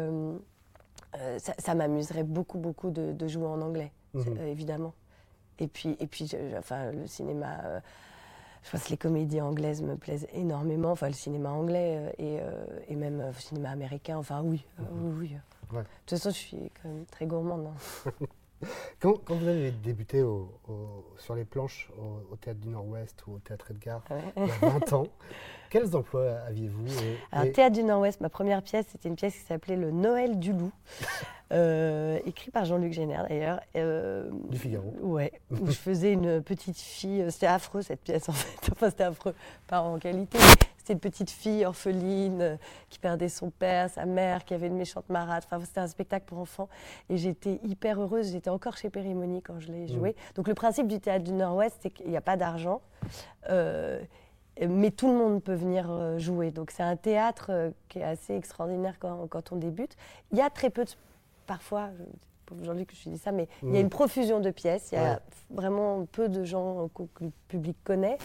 et 1.16 1.38
ça, 1.58 1.74
m'amuserait 1.74 2.24
beaucoup, 2.24 2.58
beaucoup 2.58 2.90
de, 2.90 3.28
jouer 3.28 3.46
en 3.46 3.60
anglais. 3.60 3.90
mhm. 4.14 4.36
évidemment. 4.46 4.92
Et 5.60 5.66
puis, 5.66 5.96
et 5.98 6.06
puis 6.06 6.30
enfin, 6.58 6.92
le 6.92 7.06
cinéma 7.06 7.80
je 8.64 8.72
pense 8.72 8.84
que 8.84 8.90
les 8.90 8.96
comédies 8.96 9.40
anglaises 9.40 9.82
me 9.82 9.96
plaisent 9.96 10.26
énormément, 10.34 10.90
enfin 10.90 11.06
le 11.06 11.14
cinéma 11.14 11.50
anglais 11.50 12.12
et, 12.18 12.38
et, 12.88 12.96
même 12.96 13.18
le 13.18 13.40
cinéma 13.40 13.70
américain, 13.70 14.18
enfin 14.18 14.42
oui, 14.44 14.64
oui, 14.78 15.12
oui. 15.20 15.30
De 15.72 15.78
toute 15.78 16.18
façon, 16.18 16.30
je 16.30 16.34
suis 16.34 16.70
quand 16.82 16.88
même 16.88 17.04
très 17.06 17.26
gourmande. 17.26 17.68
Hein. 17.68 18.10
quand, 19.00 19.14
quand, 19.24 19.34
vous 19.34 19.48
avez 19.48 19.70
débuté 19.70 20.24
sur 21.18 21.34
les 21.34 21.44
planches 21.44 21.90
au, 21.98 22.36
Théâtre 22.36 22.60
du 22.60 22.68
Nord-Ouest 22.68 23.24
ou 23.26 23.34
au 23.34 23.38
Théâtre 23.38 23.70
Edgar, 23.70 24.02
il 24.36 24.46
y 24.46 24.50
a 24.50 24.68
20 24.68 24.92
ans, 24.92 25.06
quels 25.70 25.94
emplois 25.96 26.38
aviez-vous 26.46 26.86
et, 27.42 27.52
Théâtre 27.52 27.76
du 27.76 27.82
Nord-Ouest, 27.82 28.20
ma 28.20 28.28
première 28.28 28.62
pièce, 28.62 28.86
c'était 28.90 29.08
une 29.08 29.16
pièce 29.16 29.34
qui 29.34 29.44
s'appelait 29.44 29.76
Le 29.76 29.90
Noël 29.90 30.38
du 30.38 30.52
loup, 30.52 30.72
euh, 31.52 32.18
écrit 32.26 32.50
par 32.50 32.64
Jean-Luc 32.64 32.92
Génère 32.92 33.26
d'ailleurs. 33.28 33.60
Euh, 33.76 34.30
du 34.48 34.58
Figaro. 34.58 34.92
Ouais, 35.00 35.32
où 35.50 35.66
je 35.66 35.72
faisais 35.72 36.12
une 36.12 36.42
petite 36.42 36.78
fille. 36.78 37.24
C'était 37.30 37.46
affreux 37.46 37.82
cette 37.82 38.02
pièce 38.02 38.28
en 38.28 38.32
fait. 38.32 38.70
Enfin, 38.72 38.90
c'était 38.90 39.04
affreux, 39.04 39.34
pas 39.66 39.80
en 39.80 39.98
qualité, 39.98 40.38
c'était 40.88 40.94
une 40.94 41.00
petite 41.00 41.30
fille 41.30 41.66
orpheline 41.66 42.40
euh, 42.40 42.56
qui 42.88 42.98
perdait 42.98 43.28
son 43.28 43.50
père, 43.50 43.90
sa 43.90 44.06
mère, 44.06 44.46
qui 44.46 44.54
avait 44.54 44.68
une 44.68 44.76
méchante 44.76 45.06
marade. 45.10 45.44
Enfin, 45.44 45.62
c'était 45.62 45.80
un 45.80 45.86
spectacle 45.86 46.24
pour 46.24 46.38
enfants. 46.38 46.70
Et 47.10 47.18
j'étais 47.18 47.60
hyper 47.62 48.00
heureuse. 48.00 48.32
J'étais 48.32 48.48
encore 48.48 48.78
chez 48.78 48.88
Périmonie 48.88 49.42
quand 49.42 49.60
je 49.60 49.70
l'ai 49.70 49.84
mmh. 49.84 49.88
joué. 49.88 50.16
Donc, 50.34 50.48
le 50.48 50.54
principe 50.54 50.88
du 50.88 50.98
théâtre 50.98 51.24
du 51.24 51.32
Nord-Ouest, 51.32 51.76
c'est 51.82 51.90
qu'il 51.90 52.08
n'y 52.08 52.16
a 52.16 52.22
pas 52.22 52.38
d'argent. 52.38 52.80
Euh, 53.50 54.00
mais 54.66 54.90
tout 54.90 55.08
le 55.08 55.18
monde 55.18 55.42
peut 55.42 55.54
venir 55.54 55.90
euh, 55.90 56.18
jouer. 56.18 56.52
Donc, 56.52 56.70
c'est 56.70 56.82
un 56.82 56.96
théâtre 56.96 57.72
qui 57.88 57.98
est 57.98 58.04
assez 58.04 58.34
extraordinaire 58.34 58.98
quand, 58.98 59.26
quand, 59.28 59.52
on 59.52 59.56
débute. 59.56 59.94
Il 60.32 60.38
y 60.38 60.42
a 60.42 60.48
très 60.48 60.70
peu 60.70 60.84
de. 60.86 60.90
Parfois, 61.46 61.90
aujourd'hui 62.60 62.86
que 62.86 62.94
je 62.94 63.08
dis 63.08 63.18
ça, 63.18 63.32
mais 63.32 63.48
il 63.62 63.70
y 63.70 63.76
a 63.76 63.80
mmh. 63.80 63.82
une 63.82 63.90
profusion 63.90 64.40
de 64.40 64.50
pièces. 64.50 64.90
Il 64.92 64.96
y 64.96 64.98
a 64.98 65.20
vraiment 65.50 66.06
peu 66.10 66.28
de 66.28 66.44
gens 66.44 66.88
que 66.94 67.24
le 67.24 67.30
public 67.48 67.76
connaît. 67.84 68.18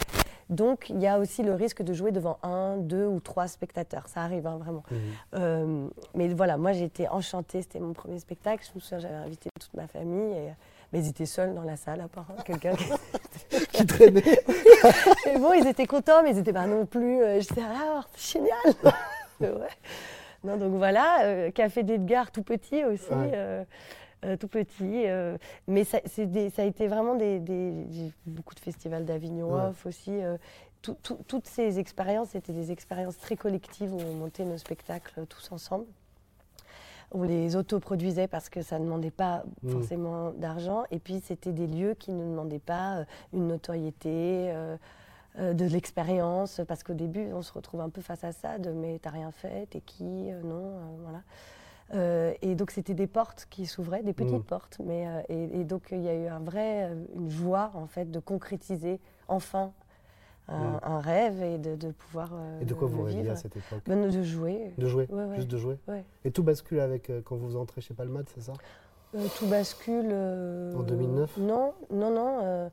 Donc, 0.50 0.90
il 0.90 1.00
y 1.02 1.08
a 1.08 1.20
aussi 1.20 1.42
le 1.42 1.54
risque 1.54 1.82
de 1.82 1.94
jouer 1.94 2.12
devant 2.12 2.38
un, 2.44 2.78
deux 2.78 3.06
ou 3.06 3.20
trois 3.20 3.48
spectateurs. 3.48 4.08
Ça 4.08 4.22
arrive, 4.22 4.46
hein, 4.46 4.58
vraiment. 4.58 4.84
Mhm. 4.92 5.00
Euh, 5.36 5.88
mais 6.16 6.28
voilà, 6.30 6.58
moi, 6.58 6.74
j'étais 6.74 7.08
enchantée. 7.08 7.62
C'était 7.62 7.80
mon 7.80 7.94
premier 7.94 8.20
spectacle. 8.20 8.66
Je 8.68 8.76
me 8.76 8.80
souviens, 8.82 9.00
j'avais 9.00 9.16
invité 9.16 9.50
toute 9.60 9.74
ma 9.74 9.88
famille. 9.88 10.34
Et, 10.34 10.50
mais 10.92 11.00
ils 11.00 11.10
étaient 11.10 11.26
seuls 11.26 11.56
dans 11.56 11.64
la 11.64 11.76
salle, 11.76 12.02
à 12.02 12.08
part 12.08 12.28
quelqu'un 12.46 12.74
qui... 13.72 13.86
traînait. 13.86 14.22
et 15.26 15.38
bon, 15.40 15.54
ils 15.54 15.68
étaient 15.68 15.88
contents, 15.88 16.22
mais 16.24 16.32
ils 16.32 16.38
n'étaient 16.38 16.54
pas 16.54 16.68
non 16.68 16.86
plus. 16.86 17.22
Euh, 17.22 17.42
je 17.42 17.48
disais, 17.48 17.64
alors, 17.64 18.08
c'est 18.16 18.40
génial. 18.40 18.94
Non, 20.46 20.58
donc 20.58 20.74
voilà, 20.74 21.22
euh, 21.24 21.52
Café 21.52 21.84
d'Edgar 21.84 22.30
tout 22.30 22.44
petit 22.44 22.84
aussi. 22.84 23.08
Euh, 23.12 23.64
tout 24.40 24.48
petit. 24.48 25.08
Euh, 25.08 25.38
mais 25.68 25.84
ça, 25.84 26.00
des, 26.18 26.50
ça, 26.50 26.62
a 26.62 26.66
été 26.66 26.88
vraiment 26.88 27.16
des, 27.16 27.40
beaucoup 28.26 28.56
de 28.56 28.60
festivals 28.60 29.06
d'Avignon 29.06 29.54
off 29.54 29.86
aussi. 29.86 30.12
Euh, 30.12 30.38
toutes 30.82 31.48
ces 31.48 31.80
expériences 31.80 32.30
c'était 32.32 32.52
des 32.52 32.74
expériences 32.74 33.18
très 33.18 33.38
collectives 33.38 33.94
où 33.94 34.00
on 34.02 34.16
montait 34.16 34.44
nos 34.44 34.58
spectacles 34.58 35.26
tous 35.28 35.52
ensemble. 35.52 35.86
On 37.12 37.24
les 37.24 37.56
autoproduisait 37.56 38.28
parce 38.28 38.50
que 38.50 38.62
ça 38.62 38.80
ne 38.80 38.86
demandait 38.86 39.12
pas 39.12 39.44
mmh. 39.62 39.70
forcément 39.70 40.32
d'argent. 40.32 40.84
Et 40.90 40.98
puis, 40.98 41.22
c'était 41.24 41.52
des 41.52 41.68
lieux 41.68 41.94
qui 41.94 42.12
ne 42.12 42.24
demandaient 42.24 42.58
pas 42.58 43.06
une 43.34 43.48
notoriété, 43.48 44.52
de 45.38 45.66
l'expérience. 45.66 46.60
Parce 46.68 46.82
qu'au 46.82 46.96
début, 46.96 47.32
on 47.34 47.44
se 47.44 47.54
retrouve 47.54 47.82
un 47.82 47.90
peu 47.90 48.02
face 48.02 48.24
à 48.24 48.32
ça 48.32 48.58
de 48.58 48.72
mais 48.72 48.98
t'as 49.00 49.12
rien 49.12 49.30
fait, 49.30 49.68
t'es 49.70 49.82
qui 49.82 50.04
Non, 50.04 50.72
voilà. 51.04 51.22
Euh, 51.94 52.34
et 52.42 52.56
donc 52.56 52.72
c'était 52.72 52.94
des 52.94 53.08
portes 53.08 53.48
qui 53.50 53.66
s'ouvraient, 53.66 54.04
des 54.04 54.14
petites 54.14 54.34
mm. 54.34 54.44
portes. 54.44 54.80
Mais, 54.84 55.08
euh, 55.08 55.22
et, 55.30 55.64
donc 55.64 55.90
il 55.92 56.02
y 56.02 56.10
a 56.10 56.16
eu 56.16 56.28
un 56.28 56.40
vrai, 56.40 56.86
euh, 56.86 56.96
une 57.16 57.30
joie 57.30 57.72
en 57.76 57.88
fait 57.88 58.10
de 58.10 58.20
concrétiser 58.20 59.00
enfin 59.28 59.72
un, 60.50 61.00
rêve 61.00 61.42
et 61.42 61.58
de, 61.58 61.92
pouvoir. 61.92 62.32
et 62.62 62.66
de 62.66 62.74
quoi 62.74 62.88
vous 62.90 63.04
rêviez 63.04 63.30
à 63.30 63.36
cette 63.38 63.56
époque 63.56 63.82
ben, 63.86 64.10
De 64.10 64.24
jouer. 64.24 64.74
De 64.78 64.88
jouer, 64.88 65.08
juste 65.36 65.48
de 65.48 65.58
jouer. 65.58 65.78
Et 66.26 66.32
tout 66.32 66.44
bascule 66.44 66.80
avec 66.80 67.12
quand 67.24 67.38
vous 67.38 67.56
entrez 67.56 67.82
chez 67.82 67.94
Palmade, 67.94 68.28
c'est 68.34 68.42
ça? 68.42 68.54
Tout 69.38 69.48
bascule. 69.48 70.12
en 70.76 70.84
2009 70.84 71.38
Non, 71.38 71.74
non, 71.92 72.14
non. 72.14 72.70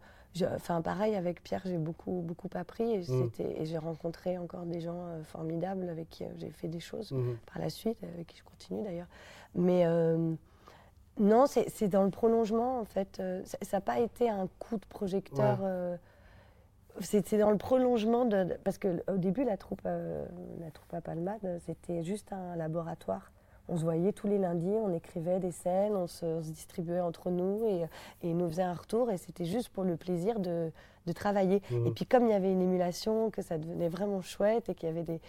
Enfin, 0.55 0.81
pareil, 0.81 1.17
avec 1.17 1.43
Pierre, 1.43 1.63
j'ai 1.65 1.79
beaucoup, 1.79 2.23
beaucoup 2.25 2.49
appris 2.55 2.93
et, 2.93 2.99
mm. 2.99 3.31
et 3.39 3.65
j'ai 3.65 3.79
rencontré 3.79 4.39
encore 4.39 4.65
des 4.65 4.81
gens 4.81 5.07
euh, 5.07 5.23
formidables 5.25 5.89
avec 5.89 6.09
qui 6.09 6.25
euh, 6.25 6.29
j'ai 6.37 6.51
fait 6.51 6.69
des 6.69 6.81
choses 6.81 7.13
mm-hmm. 7.13 7.37
par 7.53 7.61
la 7.61 7.69
suite, 7.69 7.99
avec 8.05 8.29
qui 8.29 8.37
je 8.37 8.45
continue 8.45 8.83
d'ailleurs. 8.83 9.09
Mais 9.55 9.87
euh, 9.87 10.33
non, 11.19 11.47
c'est 11.47 11.89
dans 11.89 12.05
le 12.05 12.11
prolongement, 12.11 12.81
en 12.81 12.85
fait. 12.85 13.21
ça 13.45 13.77
n'a 13.77 13.81
pas 13.81 13.99
été 13.99 14.31
un 14.31 14.49
coup 14.59 14.77
de 14.77 14.87
projecteur. 14.87 15.59
c'est 17.01 17.37
dans 17.37 17.51
le 17.51 17.59
prolongement 17.59 18.25
de. 18.25 18.57
parce 18.65 18.79
qu'au 18.79 19.17
début, 19.17 19.45
la 19.45 19.57
troupe, 19.57 19.83
la 19.85 20.71
troupe 20.73 20.95
à 20.95 21.01
Palmade, 21.01 21.61
c'était 21.67 22.05
juste 22.05 22.33
un 22.33 22.57
laboratoire 22.57 23.33
on 23.71 23.77
se 23.77 23.85
voyait 23.85 24.13
tous 24.13 24.27
les 24.27 24.39
lundis, 24.39 24.67
on 24.69 24.93
écrivait 24.93 25.39
des 25.39 25.53
scènes, 25.53 25.95
on 25.95 26.07
se, 26.07 26.41
distribuait 26.43 27.01
entre 27.01 27.31
nous 27.31 27.65
et, 27.67 27.87
et 28.23 28.35
nous 28.35 28.49
faisait 28.49 28.63
un 28.63 28.75
retour. 28.75 29.11
Et 29.11 29.17
c'était 29.17 29.45
juste 29.45 29.69
pour 29.69 29.85
le 29.85 29.97
plaisir 29.97 30.41
de, 30.41 30.71
travailler. 31.15 31.61
Mmh. 31.73 31.87
Et 31.89 31.91
puis 31.91 32.07
comme 32.07 32.27
il 32.27 32.31
y 32.31 32.35
avait 32.35 32.53
une 32.53 32.63
émulation, 32.63 33.31
que 33.31 33.43
ça 33.43 33.59
devenait 33.59 33.89
vraiment 33.89 34.21
chouette 34.21 34.69
et 34.69 34.77
qu'il 34.77 34.89
y 34.89 34.93
avait 34.93 35.03
des, 35.03 35.21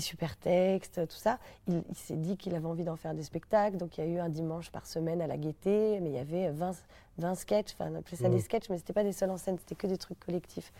super 0.00 0.36
textes, 0.36 1.06
tout 1.06 1.16
ça, 1.16 1.38
il, 1.68 1.82
s'est 1.94 2.16
dit 2.16 2.36
qu'il 2.36 2.56
avait 2.56 2.66
envie 2.66 2.82
d'en 2.82 2.96
faire 2.96 3.14
des 3.14 3.22
spectacles. 3.22 3.76
Donc 3.76 3.96
il 3.96 4.04
y 4.04 4.08
a 4.08 4.10
eu 4.10 4.18
un 4.18 4.28
dimanche 4.28 4.70
par 4.70 4.86
semaine 4.86 5.22
à 5.22 5.28
la 5.28 5.36
Gaîté, 5.36 6.00
mais 6.00 6.10
il 6.10 6.16
y 6.16 6.18
avait 6.18 6.50
20, 6.50 6.72
20 7.18 7.34
sketchs, 7.36 7.72
enfin 7.74 7.90
on 7.92 7.98
appelait 7.98 8.16
ça 8.16 8.28
des 8.28 8.38
mmh. 8.38 8.40
sketchs, 8.40 8.68
mais 8.70 8.76
ce 8.76 8.82
n'était 8.82 8.92
pas 8.92 9.04
des 9.04 9.12
seuls 9.12 9.30
en 9.30 9.36
scène, 9.36 9.56
c'était 9.58 9.76
que 9.76 9.86
des 9.86 9.98
trucs 9.98 10.18
collectifs. 10.18 10.72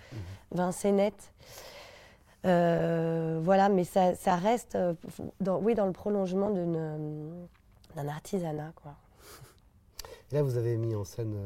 20 0.50 0.68
mmh. 0.68 0.72
scénettes. 0.72 1.32
Euh, 2.46 3.40
voilà, 3.42 3.68
mais 3.68 3.84
ça, 3.84 4.14
reste, 4.36 4.74
euh, 4.74 4.94
dans, 5.40 5.58
oui, 5.58 5.74
dans 5.74 5.86
le 5.86 5.92
prolongement 5.92 6.50
euh, 6.54 7.44
d'un 7.96 8.08
artisanat. 8.08 8.72
Quoi. 8.76 8.94
Et 10.30 10.36
là, 10.36 10.42
vous 10.42 10.56
avez 10.56 10.76
mis 10.76 10.94
en 10.94 11.04
scène, 11.04 11.36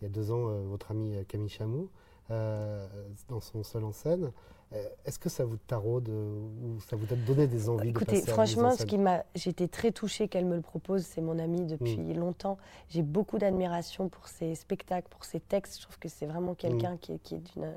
il 0.00 0.04
y 0.04 0.06
a 0.06 0.10
deux 0.10 0.30
ans, 0.30 0.46
votre 0.64 0.90
ami 0.90 1.16
Camille 1.26 1.48
Chamou, 1.48 1.88
dans 2.28 3.40
son 3.40 3.62
seul 3.62 3.84
en 3.84 3.92
scène. 3.92 4.30
Est-ce 5.04 5.18
que 5.18 5.28
ça 5.28 5.44
vous 5.44 5.56
taraude 5.56 6.08
ou 6.08 6.80
ça 6.80 6.96
vous 6.96 7.06
a 7.12 7.16
donné 7.16 7.46
des 7.46 7.68
envies 7.68 7.92
de 7.92 7.98
passer 7.98 8.26
franchement, 8.26 8.72
ce 8.72 8.84
qui 8.84 8.98
m'a, 8.98 9.24
j'étais 9.34 9.68
très 9.68 9.90
touchée 9.90 10.28
qu'elle 10.28 10.44
me 10.44 10.56
le 10.56 10.60
propose. 10.60 11.02
C'est 11.02 11.22
mon 11.22 11.38
amie 11.38 11.64
depuis 11.64 11.96
mm. 11.96 12.18
longtemps. 12.18 12.58
J'ai 12.88 13.02
beaucoup 13.02 13.38
d'admiration 13.38 14.08
pour 14.08 14.26
ses 14.28 14.54
spectacles, 14.54 15.08
pour 15.08 15.24
ses 15.24 15.40
textes. 15.40 15.78
Je 15.78 15.82
trouve 15.82 15.98
que 15.98 16.08
c'est 16.08 16.26
vraiment 16.26 16.54
quelqu'un 16.54 16.94
mm. 16.94 16.98
qui, 16.98 17.18
qui, 17.20 17.36
est 17.36 17.54
d'une 17.54 17.72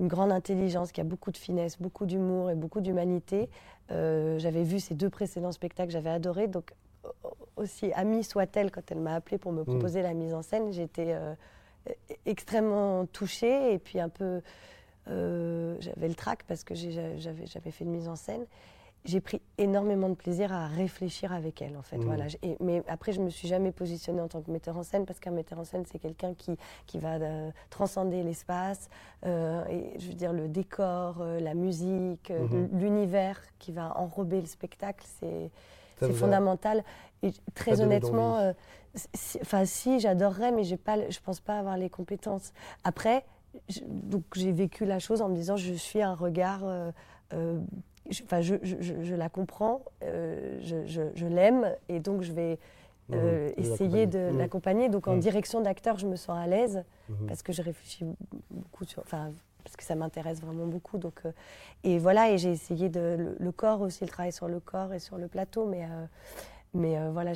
une 0.00 0.08
grande 0.08 0.32
intelligence, 0.32 0.92
qui 0.92 1.00
a 1.00 1.04
beaucoup 1.04 1.30
de 1.30 1.36
finesse, 1.36 1.80
beaucoup 1.80 2.06
d'humour 2.06 2.50
et 2.50 2.54
beaucoup 2.54 2.80
d'humanité. 2.80 3.48
Euh, 3.92 4.38
j'avais 4.38 4.64
vu 4.64 4.80
ses 4.80 4.94
deux 4.94 5.10
précédents 5.10 5.52
spectacles, 5.52 5.92
j'avais 5.92 6.10
adoré. 6.10 6.48
Donc, 6.48 6.72
aussi 7.56 7.92
amie 7.92 8.24
soit-elle, 8.24 8.70
quand 8.70 8.90
elle 8.90 9.00
m'a 9.00 9.14
appelé 9.14 9.36
pour 9.36 9.52
me 9.52 9.62
mm. 9.62 9.66
proposer 9.66 10.02
la 10.02 10.14
mise 10.14 10.32
en 10.32 10.42
scène, 10.42 10.72
j'étais 10.72 11.12
euh, 11.12 11.34
extrêmement 12.24 13.06
touchée 13.06 13.74
et 13.74 13.78
puis 13.78 14.00
un 14.00 14.08
peu. 14.08 14.40
Euh, 15.08 15.76
j'avais 15.80 16.08
le 16.08 16.14
trac 16.14 16.44
parce 16.46 16.62
que 16.62 16.74
j'avais 16.74 17.70
fait 17.70 17.84
une 17.84 17.90
mise 17.90 18.08
en 18.08 18.16
scène 18.16 18.46
j'ai 19.04 19.20
pris 19.20 19.40
énormément 19.56 20.08
de 20.08 20.14
plaisir 20.14 20.52
à 20.52 20.66
réfléchir 20.66 21.32
avec 21.32 21.62
elle, 21.62 21.76
en 21.76 21.82
fait. 21.82 21.96
Mmh. 21.96 22.04
Voilà. 22.04 22.24
mais 22.60 22.82
après, 22.86 23.12
je 23.12 23.20
me 23.20 23.30
suis 23.30 23.48
jamais 23.48 23.72
positionnée 23.72 24.20
en 24.20 24.28
tant 24.28 24.42
que 24.42 24.50
metteur 24.50 24.76
en 24.76 24.82
scène 24.82 25.06
parce 25.06 25.20
qu'un 25.20 25.30
metteur 25.30 25.58
en 25.58 25.64
scène, 25.64 25.84
c'est 25.90 25.98
quelqu'un 25.98 26.34
qui, 26.34 26.56
qui 26.86 26.98
va 26.98 27.14
euh, 27.14 27.50
transcender 27.70 28.22
l'espace, 28.22 28.90
euh, 29.24 29.64
et 29.68 29.98
je 29.98 30.08
veux 30.08 30.14
dire 30.14 30.32
le 30.32 30.48
décor, 30.48 31.18
euh, 31.20 31.40
la 31.40 31.54
musique, 31.54 32.30
mmh. 32.30 32.78
l'univers 32.78 33.40
qui 33.58 33.72
va 33.72 33.98
enrober 33.98 34.40
le 34.40 34.46
spectacle, 34.46 35.06
c'est 35.20 35.50
fondamental. 36.12 36.84
Et 37.22 37.32
très 37.54 37.80
honnêtement, 37.80 38.54
enfin 39.42 39.64
si, 39.64 40.00
j'adorerais, 40.00 40.52
mais 40.52 40.64
j'ai 40.64 40.78
pas, 40.78 41.10
je 41.10 41.20
pense 41.20 41.40
pas 41.40 41.58
avoir 41.58 41.76
les 41.76 41.90
compétences. 41.90 42.52
Après, 42.84 43.24
donc 43.86 44.24
j'ai 44.34 44.52
vécu 44.52 44.84
la 44.84 44.98
chose 44.98 45.20
en 45.20 45.28
me 45.28 45.34
disant, 45.34 45.56
je 45.56 45.74
suis 45.74 46.00
un 46.00 46.14
regard 46.14 46.62
enfin, 48.24 48.40
je, 48.40 48.54
je, 48.62 49.14
la 49.14 49.28
comprends, 49.28 49.82
euh, 50.02 50.58
je, 50.60 51.26
l'aime, 51.26 51.74
et 51.88 52.00
donc 52.00 52.22
je 52.22 52.32
vais 52.32 52.58
mmh. 53.08 53.14
euh, 53.14 53.50
essayer 53.56 54.06
de 54.06 54.30
mmh. 54.30 54.38
l'accompagner. 54.38 54.88
Donc 54.88 55.08
en 55.08 55.16
mmh. 55.16 55.20
direction 55.20 55.60
d'acteur, 55.60 55.98
je 55.98 56.06
me 56.06 56.16
sens 56.16 56.38
à 56.38 56.46
l'aise, 56.46 56.84
parce 57.26 57.42
que 57.42 57.52
je 57.52 57.62
réfléchis 57.62 58.04
beaucoup 58.50 58.84
sur... 58.84 59.02
Enfin, 59.02 59.30
parce 59.62 59.76
que 59.76 59.84
ça 59.84 59.94
m'intéresse 59.94 60.40
vraiment 60.40 60.66
beaucoup. 60.66 60.96
Donc, 60.96 61.20
euh, 61.26 61.32
et 61.84 61.98
voilà, 61.98 62.30
et 62.30 62.38
j'ai 62.38 62.50
essayé 62.50 62.88
de, 62.88 63.36
le, 63.38 63.52
corps 63.52 63.82
aussi, 63.82 64.04
le 64.04 64.10
travail 64.10 64.32
sur 64.32 64.48
le 64.48 64.58
corps 64.58 64.94
et 64.94 64.98
sur 64.98 65.18
le 65.18 65.28
plateau, 65.28 65.66
mais, 65.66 65.86
mais 66.72 66.96
voilà, 67.10 67.32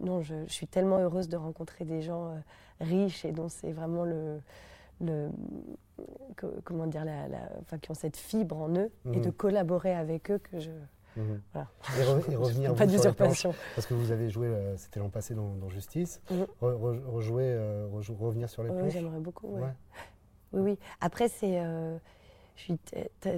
non, 0.00 0.22
je, 0.22 0.34
suis 0.46 0.66
tellement 0.66 0.98
heureuse 0.98 1.28
de 1.28 1.36
rencontrer 1.36 1.84
des 1.84 2.00
gens 2.02 2.34
riches 2.80 3.24
et 3.24 3.32
dont 3.32 3.48
c'est 3.48 3.72
vraiment 3.72 4.04
le 4.04 4.40
le, 5.00 5.30
comment 6.64 6.86
dire, 6.86 7.04
la, 7.04 7.26
enfin, 7.60 7.78
qui 7.78 7.90
ont 7.90 7.94
cette 7.94 8.16
fibre 8.16 8.56
en 8.56 8.74
eux 8.76 8.90
et 9.12 9.20
de 9.20 9.28
mhm. 9.28 9.32
collaborer 9.32 9.94
avec 9.94 10.30
eux 10.30 10.38
que 10.38 10.60
je, 10.60 10.70
Mhm. 11.16 11.40
Et, 12.28 12.34
revenir 12.36 12.74
pas 12.74 12.86
d'usurpation. 12.86 13.54
Parce 13.74 13.86
que 13.86 13.94
vous 13.94 14.12
avez 14.12 14.28
joué, 14.28 14.54
c'était 14.76 15.00
l'an 15.00 15.08
passé 15.08 15.34
dans, 15.34 15.68
Justice, 15.70 16.20
mhm. 16.30 16.46
rejouer, 16.60 17.58
revenir 18.18 18.50
sur 18.50 18.62
les 18.62 18.68
planches. 18.68 18.84
Oui, 18.84 18.90
j'aimerais 18.90 19.18
beaucoup. 19.18 19.48
Oui, 19.48 19.62
oui. 20.52 20.78
Après, 21.00 21.28
c'est 21.28 21.58
je 22.56 22.62
suis 22.62 22.78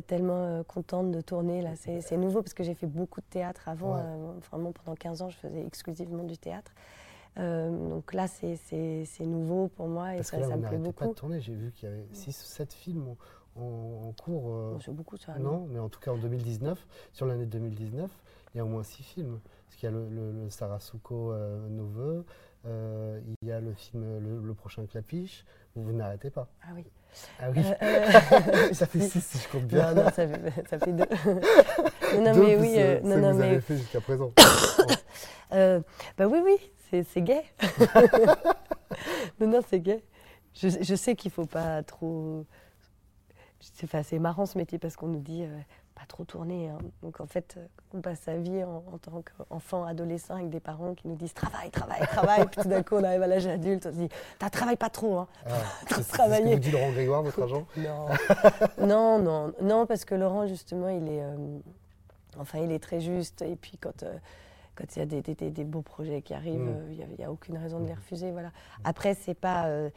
tellement 0.07 0.62
contente 0.64 1.11
de 1.11 1.21
tourner 1.21 1.62
là. 1.62 1.71
C'est 1.77 2.16
nouveau 2.16 2.42
parce 2.42 2.55
que 2.55 2.64
j'ai 2.64 2.75
fait 2.75 2.87
beaucoup 2.87 3.21
de 3.21 3.27
théâtre 3.27 3.68
avant. 3.68 4.03
vraiment 4.51 4.73
pendant 4.73 4.97
15 4.97 5.23
ans, 5.23 5.29
je 5.29 5.37
faisais 5.37 5.64
exclusivement 5.64 6.25
du 6.25 6.37
théâtre. 6.37 6.73
Euh, 7.38 7.70
donc 7.90 8.12
là, 8.14 8.27
c'est 8.27 8.59
nouveau 9.20 9.68
pour 9.68 9.88
moi 9.88 10.16
et 10.16 10.22
ça, 10.22 10.37
que 10.37 10.42
là, 10.42 10.48
ça 10.48 10.57
me 10.57 10.66
plaît 10.66 10.77
beaucoup. 10.77 11.05
pas 11.05 11.07
de 11.07 11.12
tourner, 11.12 11.40
j'ai 11.40 11.55
vu 11.55 11.72
qu'il 11.72 11.88
y 11.88 11.92
avait 11.92 12.07
6 12.12 12.29
ou 12.29 12.46
7 12.46 12.72
films 12.72 13.14
en, 13.57 14.12
cours. 14.20 14.53
Euh, 14.53 14.79
c'est 14.85 14.94
beaucoup 14.94 15.16
ça. 15.16 15.38
Non, 15.38 15.66
mais 15.70 15.79
en 15.79 15.88
tout 15.88 16.01
cas 16.01 16.12
en 16.12 16.16
2019, 16.18 16.87
sur 17.12 17.27
l'année 17.27 17.46
2019, 17.46 18.11
il 18.55 18.59
y 18.59 18.61
a 18.61 18.64
au 18.64 18.68
moins 18.68 18.83
6 18.83 19.03
films. 19.03 19.40
Parce 19.66 19.77
qu'il 19.77 19.90
y 19.90 19.92
a 19.92 19.94
le, 19.94 20.09
le, 20.09 20.51
Sarasuko 20.51 21.33
euh, 21.33 21.68
Nouveau, 21.68 22.24
euh, 22.66 23.20
il 23.42 23.48
y 23.48 23.53
a 23.53 23.61
le 23.61 23.74
film 23.74 24.03
Le, 24.18 24.55
prochain 24.55 24.87
Clapiche, 24.87 25.44
vous, 25.74 25.92
n'arrêtez 25.92 26.31
pas. 26.31 26.48
Ah 26.62 26.68
oui. 26.74 26.87
Ah 27.38 27.51
oui. 27.55 27.62
Euh, 27.83 28.68
ça 28.72 28.87
fait 28.87 29.01
6 29.01 29.20
si 29.20 29.38
je 29.38 29.48
compte 29.48 29.66
bien. 29.66 29.92
Non, 29.92 30.05
non, 30.05 30.11
ça 30.11 30.79
fait, 30.79 30.92
2. 30.92 31.05
non, 32.16 32.35
non, 32.35 32.35
mais 32.35 32.57
oui. 32.57 32.79
non, 33.07 33.18
non, 33.18 33.33
vous 33.33 33.42
avez 33.42 33.61
fait 33.61 33.77
jusqu'à 33.77 34.01
présent. 34.01 34.33
bah 35.51 36.27
oui, 36.27 36.40
oui, 36.42 36.57
c'est 36.90 37.22
gay. 37.22 37.42
non, 39.40 39.46
non, 39.48 39.61
c'est 39.68 39.81
gay. 39.81 40.03
Je, 40.55 40.68
je 40.68 40.94
sais 40.94 41.14
qu'il 41.14 41.31
ne 41.31 41.35
faut 41.35 41.46
pas 41.46 41.83
trop. 41.83 42.44
C'est 43.61 44.18
marrant 44.18 44.46
ce 44.46 44.57
métier 44.57 44.79
parce 44.79 44.96
qu'on 44.96 45.09
nous 45.09 45.20
dit 45.20 45.42
euh, 45.44 45.59
pas 45.94 46.07
trop 46.07 46.24
tourner. 46.24 46.68
Hein. 46.68 46.79
Donc 47.03 47.20
en 47.20 47.27
fait, 47.27 47.57
euh, 47.57 47.66
on 47.92 48.01
passe 48.01 48.20
sa 48.20 48.37
vie 48.37 48.62
en, 48.62 48.83
tant 48.98 49.22
qu'enfant, 49.22 49.85
adolescent 49.85 50.37
avec 50.37 50.51
des 50.51 50.61
parents 50.61 50.94
qui 50.94 51.09
nous 51.09 51.16
disent 51.16 51.35
travaille, 51.35 51.70
travaille, 51.70 52.07
travaille. 52.07 52.46
puis 52.46 52.62
tout 52.62 52.68
d'un 52.68 52.83
coup, 52.83 52.96
on 52.96 53.05
arrive 53.05 53.22
à 53.22 53.27
l'âge 53.27 53.46
adulte, 53.46 53.87
on 53.87 53.92
se 53.92 53.96
dit 53.96 54.09
travaille 54.53 54.77
pas 54.77 54.90
trop. 54.90 55.18
Hein. 55.18 55.29
Ah, 55.46 55.51
c'est 55.88 56.03
ce 56.03 56.12
que 56.12 56.53
vous 56.53 56.59
dit 56.59 56.70
Laurent 56.70 56.92
Grégoire, 56.92 57.22
votre 57.22 57.42
agent? 57.42 57.66
Non, 58.79 59.18
non, 59.18 59.18
non, 59.18 59.53
non, 59.61 59.87
parce 59.87 60.05
que 60.05 60.14
Laurent 60.14 60.46
justement, 60.46 60.88
il 60.88 61.09
est, 61.09 61.22
euh, 61.22 61.59
enfin, 62.38 62.61
il 62.61 62.70
est 62.70 62.83
très 62.83 63.01
juste. 63.01 63.42
Et 63.42 63.57
puis 63.57 63.77
quand 63.81 64.05
quand 64.79 64.95
il 64.95 64.99
y 65.01 65.03
a 65.03 65.07
des, 65.07 65.23
des, 65.23 65.51
des, 65.51 65.64
beaux 65.64 65.83
projets 65.83 66.23
qui 66.23 66.35
arrivent, 66.35 66.61
mm. 66.61 66.69
euh, 66.69 66.93
il 66.93 67.17
n'y 67.19 67.25
a, 67.25 67.33
aucune 67.33 67.57
raison 67.57 67.81
de 67.81 67.87
les 67.87 67.95
mm. 67.95 67.97
refuser. 67.97 68.31
Voilà. 68.31 68.53
Après, 68.85 69.14
ce 69.14 69.31
n'est 69.31 69.35
pas, 69.35 69.67
euh, 69.67 69.91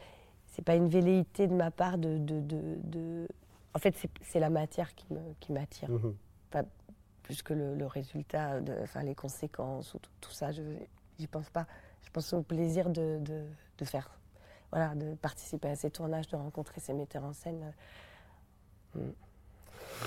c'est 0.46 0.64
pas 0.64 0.74
une 0.74 0.88
velléité 0.88 1.46
de 1.46 1.54
ma 1.54 1.70
part 1.70 1.98
de. 1.98 2.18
de, 2.18 2.40
de, 2.40 3.28
En 3.74 3.78
fait, 3.78 3.94
c'est 4.22 4.40
la 4.40 4.50
matière 4.50 4.92
qui 4.94 5.52
m'attire. 5.52 5.88
Qui 5.88 5.94
mm-hmm. 5.94 6.64
plus 7.22 7.42
que 7.42 7.54
le, 7.54 7.86
résultat, 7.86 8.60
de, 8.60 8.74
enfin, 8.82 9.04
les 9.04 9.14
conséquences 9.14 9.94
ou 9.94 10.00
tout, 10.20 10.32
ça, 10.32 10.50
je 10.50 10.62
n'y 11.20 11.28
pense 11.28 11.48
pas. 11.50 11.66
Je 12.02 12.10
pense 12.10 12.32
au 12.32 12.42
plaisir 12.42 12.90
de, 12.90 13.20
de, 13.78 13.84
faire. 13.84 14.10
Voilà, 14.72 14.94
de 14.96 15.14
participer 15.14 15.68
à 15.68 15.76
ces 15.76 15.90
tournages, 15.90 16.26
de 16.26 16.36
rencontrer 16.36 16.80
ces 16.80 16.92
metteurs 16.92 17.24
en 17.24 17.32
scène. 17.32 17.72
Mm. 18.96 19.00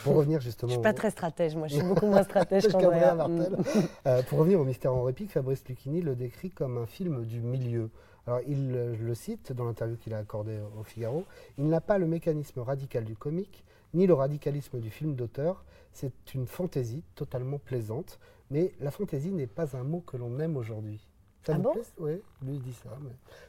Pour 0.04 0.16
revenir 0.16 0.42
justement. 0.42 0.70
Je 0.70 0.76
suis 0.76 0.84
pas 0.84 0.94
très 0.94 1.12
stratège, 1.12 1.56
moi, 1.56 1.68
je 1.68 1.76
suis 1.76 1.84
beaucoup 1.84 2.08
moins 2.08 2.24
stratège 2.24 2.68
Martel. 2.74 3.58
Euh, 4.06 4.24
pour 4.24 4.40
revenir 4.40 4.60
au 4.60 4.64
mystère 4.64 4.94
en 4.94 5.04
réplique, 5.04 5.32
Fabrice 5.32 5.64
Lucchini 5.68 6.02
le 6.02 6.16
décrit 6.16 6.52
comme 6.52 6.78
un 6.78 6.86
film 6.86 7.26
du 7.26 7.42
milieu. 7.42 7.90
Alors, 8.28 8.40
il 8.48 8.72
le 8.72 9.16
cite 9.16 9.52
dans 9.54 9.66
l'interview 9.66 9.98
qu'il 9.98 10.14
a 10.14 10.18
accordée 10.18 10.60
au 10.80 10.84
Figaro. 10.84 11.26
Il 11.58 11.68
n'a 11.68 11.82
pas 11.82 11.98
le 11.98 12.08
mécanisme 12.08 12.60
radical 12.60 13.04
du 13.04 13.16
comique, 13.16 13.64
ni 13.94 14.08
le 14.08 14.14
radicalisme 14.14 14.80
du 14.80 14.90
film 14.90 15.16
d'auteur. 15.16 15.64
C'est 15.94 16.12
une 16.34 16.48
fantaisie 16.48 17.04
totalement 17.14 17.60
plaisante. 17.60 18.20
Mais 18.52 18.74
la 18.80 18.92
fantaisie 18.92 19.32
n'est 19.32 19.48
pas 19.48 19.76
un 19.76 19.84
mot 19.84 20.02
que 20.02 20.18
l'on 20.18 20.40
aime 20.40 20.58
aujourd'hui. 20.58 21.08
Ça 21.46 21.54
ah 21.54 21.58
vous 21.58 21.64
bon 21.64 21.74
plaît? 21.74 21.84
Oui, 22.00 22.22
lui 22.42 22.58
dit 22.58 22.74
ça. 22.74 22.90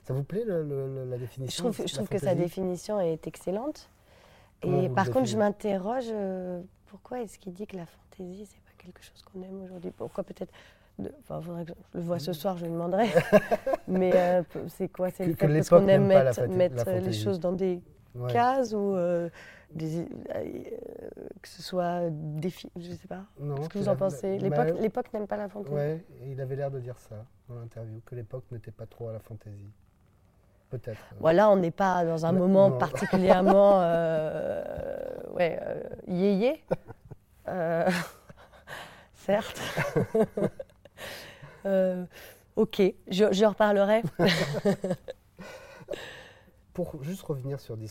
ça 0.05 0.13
vous 0.13 0.23
plaît 0.23 0.45
la 0.45 1.17
définition 1.17 1.73
Je 1.73 1.95
trouve, 1.95 2.09
que 2.09 2.19
sa 2.19 2.35
définition 2.35 3.01
est 3.01 3.27
excellente. 3.27 3.89
Et 4.63 4.89
par 4.89 5.11
contre, 5.11 5.27
je 5.27 5.37
m'interroge, 5.37 6.07
euh, 6.11 6.61
pourquoi 6.87 7.21
est-ce 7.21 7.39
qu'il 7.39 7.53
dit 7.53 7.67
que 7.67 7.77
la 7.77 7.87
fantaisie, 7.87 8.47
c'est 8.47 8.61
pas 8.63 8.73
quelque 8.79 9.03
chose 9.03 9.23
qu'on 9.23 9.43
aime 9.43 9.63
aujourd'hui? 9.63 9.91
Pourquoi 9.91 10.25
peut-être 10.25 10.53
Enfin, 11.21 11.43
faudrait 11.43 11.65
que 11.67 11.73
je 11.93 11.99
le 11.99 12.05
vois 12.05 12.19
ce 12.19 12.33
soir, 12.33 12.57
je 12.57 12.65
lui 12.65 12.73
demanderai. 12.73 13.09
Mais 13.89 14.13
euh, 14.15 14.43
c'est 14.69 14.89
quoi? 14.89 15.11
C'est 15.11 15.27
le 15.27 15.35
fait 15.35 15.47
parce 15.47 15.69
qu'on 15.69 15.87
aime 15.89 16.07
mettre, 16.07 16.47
mettre 16.49 16.91
les 16.91 17.13
choses 17.13 17.39
dans 17.39 17.53
des 17.53 17.83
cases 18.29 18.73
ou 18.73 18.95
euh, 18.95 19.29
des, 19.75 20.07
que 21.43 21.49
ce 21.49 21.63
soit 21.63 22.09
des 22.11 22.49
je 22.49 22.93
sais 22.93 23.09
pas. 23.09 23.25
Ce 23.39 23.69
que 23.69 23.79
vous 23.79 23.89
en 23.89 23.97
pensez? 23.97 24.39
L'époque 24.39 25.13
n'aime 25.13 25.27
pas 25.27 25.37
la 25.37 25.49
fantaisie. 25.51 25.75
Ouais, 25.75 26.05
il 26.27 26.41
avait 26.41 26.57
l'air 26.57 26.71
de 26.71 26.81
dire 26.81 26.99
ça 26.99 27.27
dans 27.49 27.57
l'interview, 27.57 28.01
que 28.07 28.15
l'époque 28.15 28.45
n'était 28.51 28.71
pas 28.71 28.87
trop 28.87 29.09
à 29.09 29.13
la 29.13 29.21
fantaisie. 29.21 29.71
Peut-être. 30.71 31.01
Voilà, 31.21 31.49
on 31.51 31.57
n'est 31.57 31.71
pas 31.71 32.05
dans 32.05 32.27
un 32.27 32.33
moment 32.33 32.71
particulièrement 32.73 33.81
euh, 33.83 34.63
ouais, 35.33 35.59
euh, 35.63 35.83
yéyé. 36.09 36.65
Euh, 37.49 37.89
certes. 39.15 39.61
Euh, 41.65 42.05
ok, 42.55 42.81
je, 43.09 43.33
je 43.33 43.45
reparlerai. 43.45 44.05
Pour 46.73 47.03
juste 47.03 47.23
revenir 47.23 47.59
sur 47.59 47.77
10%, 47.77 47.91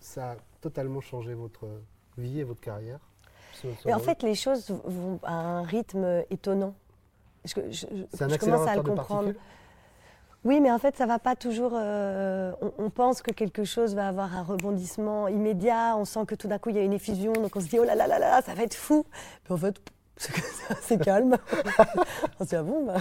ça 0.00 0.30
a 0.30 0.36
totalement 0.62 1.02
changé 1.02 1.34
votre 1.34 1.66
vie 2.16 2.40
et 2.40 2.44
votre 2.44 2.62
carrière 2.62 2.98
En 3.92 3.98
fait, 3.98 4.22
les 4.22 4.34
choses 4.34 4.70
vont 4.84 5.20
à 5.22 5.34
un 5.34 5.62
rythme 5.64 6.24
étonnant. 6.30 6.74
Je, 7.44 7.52
je, 7.70 7.86
je 8.12 8.36
commence 8.38 8.66
à 8.66 8.76
le 8.76 8.82
comprendre. 8.82 9.32
Oui, 10.44 10.60
mais 10.60 10.70
en 10.70 10.78
fait, 10.78 10.94
ça 10.96 11.06
va 11.06 11.18
pas 11.18 11.36
toujours. 11.36 11.72
Euh, 11.74 12.52
on, 12.76 12.90
pense 12.90 13.22
que 13.22 13.30
quelque 13.30 13.64
chose 13.64 13.94
va 13.94 14.08
avoir 14.08 14.36
un 14.36 14.42
rebondissement 14.42 15.26
immédiat. 15.26 15.96
On 15.96 16.04
sent 16.04 16.26
que 16.26 16.34
tout 16.34 16.48
d'un 16.48 16.58
coup, 16.58 16.68
il 16.68 16.76
y 16.76 16.78
a 16.78 16.82
une 16.82 16.92
effusion. 16.92 17.32
Donc, 17.32 17.56
on 17.56 17.60
se 17.60 17.66
dit, 17.66 17.78
oh 17.78 17.84
là 17.84 17.94
là 17.94 18.06
là 18.06 18.18
là, 18.18 18.42
ça 18.42 18.52
va 18.54 18.62
être 18.62 18.74
fou. 18.74 19.06
Puis 19.44 19.54
en 19.54 19.56
fait, 19.56 19.74
c'est 20.82 21.02
calme. 21.02 21.38
on 22.40 22.44
se 22.44 22.48
dit, 22.50 22.56
ah 22.56 22.62
bon 22.62 22.84
bah. 22.84 22.96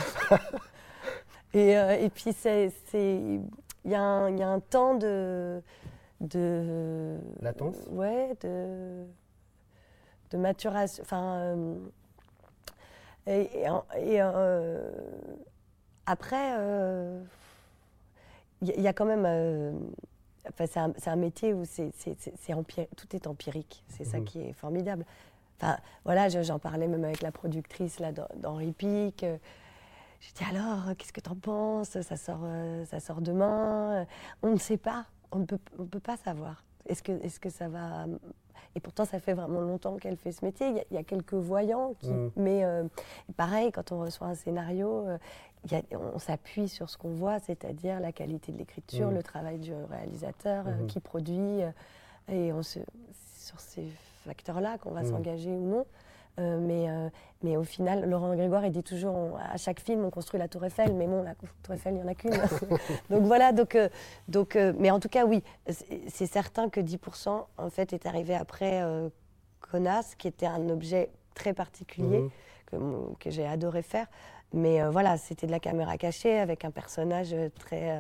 et, 1.53 1.77
euh, 1.77 1.97
et, 1.99 2.10
puis, 2.10 2.34
il 2.43 3.41
y, 3.86 3.93
a 3.93 4.01
un 4.01 4.60
temps 4.62 4.95
de. 4.95 5.62
de 6.21 7.17
Latence 7.41 7.75
Ouais, 7.89 8.38
de, 8.41 9.03
de 10.32 10.38
maturation. 10.38 11.03
Enfin. 11.03 11.36
Euh, 11.36 11.75
et, 13.27 13.49
et 13.97 14.21
après, 16.05 16.51
il 16.51 16.55
euh, 16.57 17.23
y, 18.61 18.87
a 18.87 18.93
quand 18.93 19.05
même. 19.05 19.25
Euh, 19.25 19.71
enfin, 20.49 20.93
c'est 20.97 21.09
un, 21.09 21.15
métier 21.15 21.53
où 21.53 21.63
c'est, 21.65 21.91
tout 22.95 23.15
est 23.15 23.27
empirique. 23.27 23.83
C'est 23.89 24.03
ça 24.03 24.19
mhm. 24.19 24.25
qui 24.25 24.41
est 24.41 24.53
formidable. 24.53 25.05
Enfin, 25.59 25.77
voilà, 26.03 26.29
j'en 26.29 26.59
parlais 26.59 26.87
même 26.87 27.03
avec 27.03 27.21
la 27.21 27.31
productrice 27.31 27.99
là, 27.99 28.11
d'Henri 28.11 28.73
Pic. 28.73 29.25
Je 30.19 30.33
dis 30.33 30.43
alors, 30.49 30.95
qu'est-ce 30.97 31.13
que 31.13 31.21
tu 31.21 31.29
en 31.29 31.35
penses? 31.35 32.01
Ça 32.01 32.17
sort, 32.17 32.41
euh, 32.43 32.85
ça 32.85 32.99
sort 32.99 33.21
demain? 33.21 34.05
On 34.41 34.51
ne 34.51 34.57
sait 34.57 34.77
pas. 34.77 35.05
On 35.31 35.39
ne 35.39 35.45
peut, 35.45 35.59
on 35.79 35.85
peut 35.85 35.99
pas 35.99 36.17
savoir. 36.17 36.63
Est-ce 36.87 37.03
que, 37.03 37.11
est 37.11 37.39
que 37.39 37.49
ça 37.49 37.67
va 37.67 38.05
et 38.75 38.79
pourtant, 38.79 39.05
ça 39.05 39.19
fait 39.19 39.35
vraiment 39.35 39.61
longtemps 39.61 39.97
qu'elle 39.97 40.17
fait 40.17 40.31
ce 40.31 40.43
métier. 40.43 40.67
Il 40.89 40.95
y, 40.95 40.97
a, 40.97 41.03
quelques 41.03 41.35
voyants, 41.35 41.93
qui, 41.99 42.09
mhm. 42.09 42.31
mais 42.37 42.63
pareil, 43.37 43.71
quand 43.71 43.91
on 43.91 43.99
reçoit 43.99 44.25
un 44.25 44.33
scénario, 44.33 45.05
on 45.91 46.19
s'appuie 46.19 46.67
sur 46.67 46.89
ce 46.89 46.97
qu'on 46.97 47.13
voit, 47.13 47.39
c'est-à-dire 47.39 47.99
la 47.99 48.11
qualité 48.11 48.51
de 48.51 48.57
l'écriture, 48.57 49.09
mmh. 49.09 49.15
le 49.15 49.23
travail 49.23 49.59
du 49.59 49.73
réalisateur 49.73 50.67
euh, 50.67 50.71
mmh. 50.71 50.87
qui 50.87 50.99
produit, 50.99 51.63
euh, 51.63 51.71
et 52.27 52.53
on 52.53 52.63
se, 52.63 52.79
sur 53.37 53.59
ces 53.59 53.85
facteurs-là 54.25 54.77
qu'on 54.77 54.91
va 54.91 55.03
mmh. 55.03 55.09
s'engager 55.09 55.51
ou 55.51 55.65
non. 55.65 55.85
Euh, 56.39 56.57
mais, 56.59 56.87
mais 57.43 57.57
au 57.57 57.63
final, 57.63 58.09
Laurent 58.09 58.33
Grégoire, 58.35 58.65
il 58.65 58.71
dit 58.71 58.81
toujours 58.83 59.37
à 59.37 59.57
chaque 59.57 59.79
film, 59.79 60.03
on 60.03 60.09
construit 60.09 60.39
la 60.39 60.47
Tour 60.47 60.65
Eiffel, 60.65 60.93
mais 60.93 61.05
bon, 61.05 61.21
la 61.21 61.35
Tour 61.35 61.75
Eiffel, 61.75 61.93
il 61.93 61.97
n'y 61.97 62.03
en 62.03 62.07
a 62.07 62.15
qu'une. 62.15 62.31
donc 63.09 63.23
voilà, 63.23 63.51
donc, 63.51 63.77
donc, 64.27 64.55
mais 64.55 64.89
en 64.89 64.99
tout 64.99 65.09
cas, 65.09 65.25
oui, 65.25 65.43
c'est 66.07 66.25
certain 66.25 66.69
que 66.69 66.79
10% 66.79 67.45
en 67.57 67.69
fait 67.69 67.93
est 67.93 68.05
arrivé 68.07 68.33
après 68.33 68.81
Connasse, 69.59 70.15
qui 70.15 70.27
était 70.27 70.47
un 70.47 70.69
objet 70.69 71.11
très 71.35 71.53
particulier 71.53 72.23
que, 72.65 72.77
que 73.19 73.29
j'ai 73.29 73.45
adoré 73.45 73.83
faire. 73.83 74.07
Mais 74.53 74.81
euh, 74.81 74.91
voilà, 74.91 75.17
c'était 75.17 75.47
de 75.47 75.51
la 75.51 75.59
caméra 75.59 75.97
cachée 75.97 76.37
avec 76.39 76.63
un 76.63 76.71
personnage 76.71 77.35
très. 77.59 77.99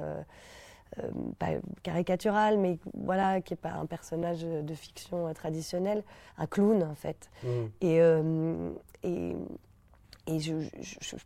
Euh, 0.99 1.03
euh, 1.03 1.09
pas 1.39 1.47
caricatural, 1.81 2.57
mais 2.57 2.77
voilà, 2.93 3.41
qui 3.41 3.53
n'est 3.53 3.57
pas 3.57 3.71
un 3.71 3.85
personnage 3.85 4.43
de 4.43 4.73
fiction 4.73 5.33
traditionnel, 5.33 6.03
un 6.37 6.47
clown 6.47 6.83
en 6.83 6.95
fait. 6.95 7.29
Mmh. 7.43 7.47
Et, 7.81 7.99
et, 9.03 9.35
et 10.25 10.39
je, 10.39 10.53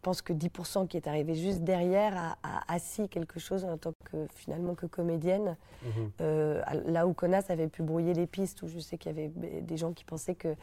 pense 0.02 0.24
que 0.24 0.34
10% 0.34 0.88
qui 0.88 0.98
est 0.98 1.08
arrivé 1.08 1.36
juste 1.36 1.60
derrière 1.60 2.36
a, 2.42 2.74
assis 2.74 3.08
quelque 3.08 3.40
chose 3.40 3.64
en 3.64 3.78
tant 3.78 3.94
que 4.06 4.26
finalement 4.34 4.74
que 4.74 4.88
comédienne. 4.88 5.56
Mhm. 5.84 6.12
Euh, 6.22 6.64
là 6.88 7.06
où 7.06 7.14
Conas 7.14 7.44
avait 7.50 7.68
pu 7.68 7.84
brouiller 7.84 8.16
les 8.16 8.26
pistes, 8.26 8.64
où 8.64 8.68
je 8.68 8.80
sais 8.80 8.98
qu'il 8.98 9.12
y 9.12 9.16
avait 9.16 9.32
des 9.62 9.78
gens 9.78 9.94
qui 9.94 10.04
pensaient 10.04 10.34
que, 10.34 10.56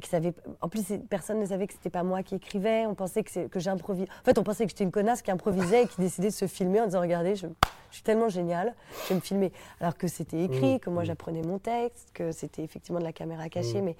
qui 0.00 0.08
savaient, 0.08 0.32
en 0.60 0.68
plus 0.68 0.84
personne 1.08 1.40
ne 1.40 1.46
savait 1.46 1.66
que 1.66 1.72
c'était 1.72 1.90
pas 1.90 2.04
moi 2.04 2.22
qui 2.22 2.36
écrivais. 2.36 2.86
On 2.86 2.94
pensait 2.94 3.24
que, 3.24 3.48
que 3.48 3.58
j'improvisais. 3.58 4.08
En 4.20 4.24
fait, 4.24 4.38
on 4.38 4.44
pensait 4.44 4.66
que 4.66 4.70
j'étais 4.70 4.84
une 4.84 4.92
connasse 4.92 5.22
qui 5.22 5.32
improvisait 5.32 5.82
et 5.82 5.86
qui 5.88 6.00
décidait 6.00 6.28
de 6.28 6.32
se 6.32 6.46
filmer 6.46 6.80
en 6.80 6.86
disant 6.86 7.00
regardez, 7.00 7.34
je, 7.34 7.48
suis 7.90 8.04
tellement 8.04 8.28
géniale, 8.28 8.76
je 9.04 9.08
vais 9.08 9.14
me 9.16 9.20
filmer. 9.20 9.52
Alors 9.80 9.96
que 9.96 10.06
c'était 10.06 10.44
écrit, 10.44 10.74
mhm. 10.74 10.78
que 10.78 10.90
moi 10.90 11.02
mhm. 11.02 11.06
j'apprenais 11.08 11.42
mon 11.42 11.58
texte, 11.58 12.10
que 12.14 12.30
c'était 12.30 12.62
effectivement 12.62 13.00
de 13.00 13.04
la 13.04 13.12
caméra 13.12 13.48
cachée, 13.48 13.80
mais 13.80 13.96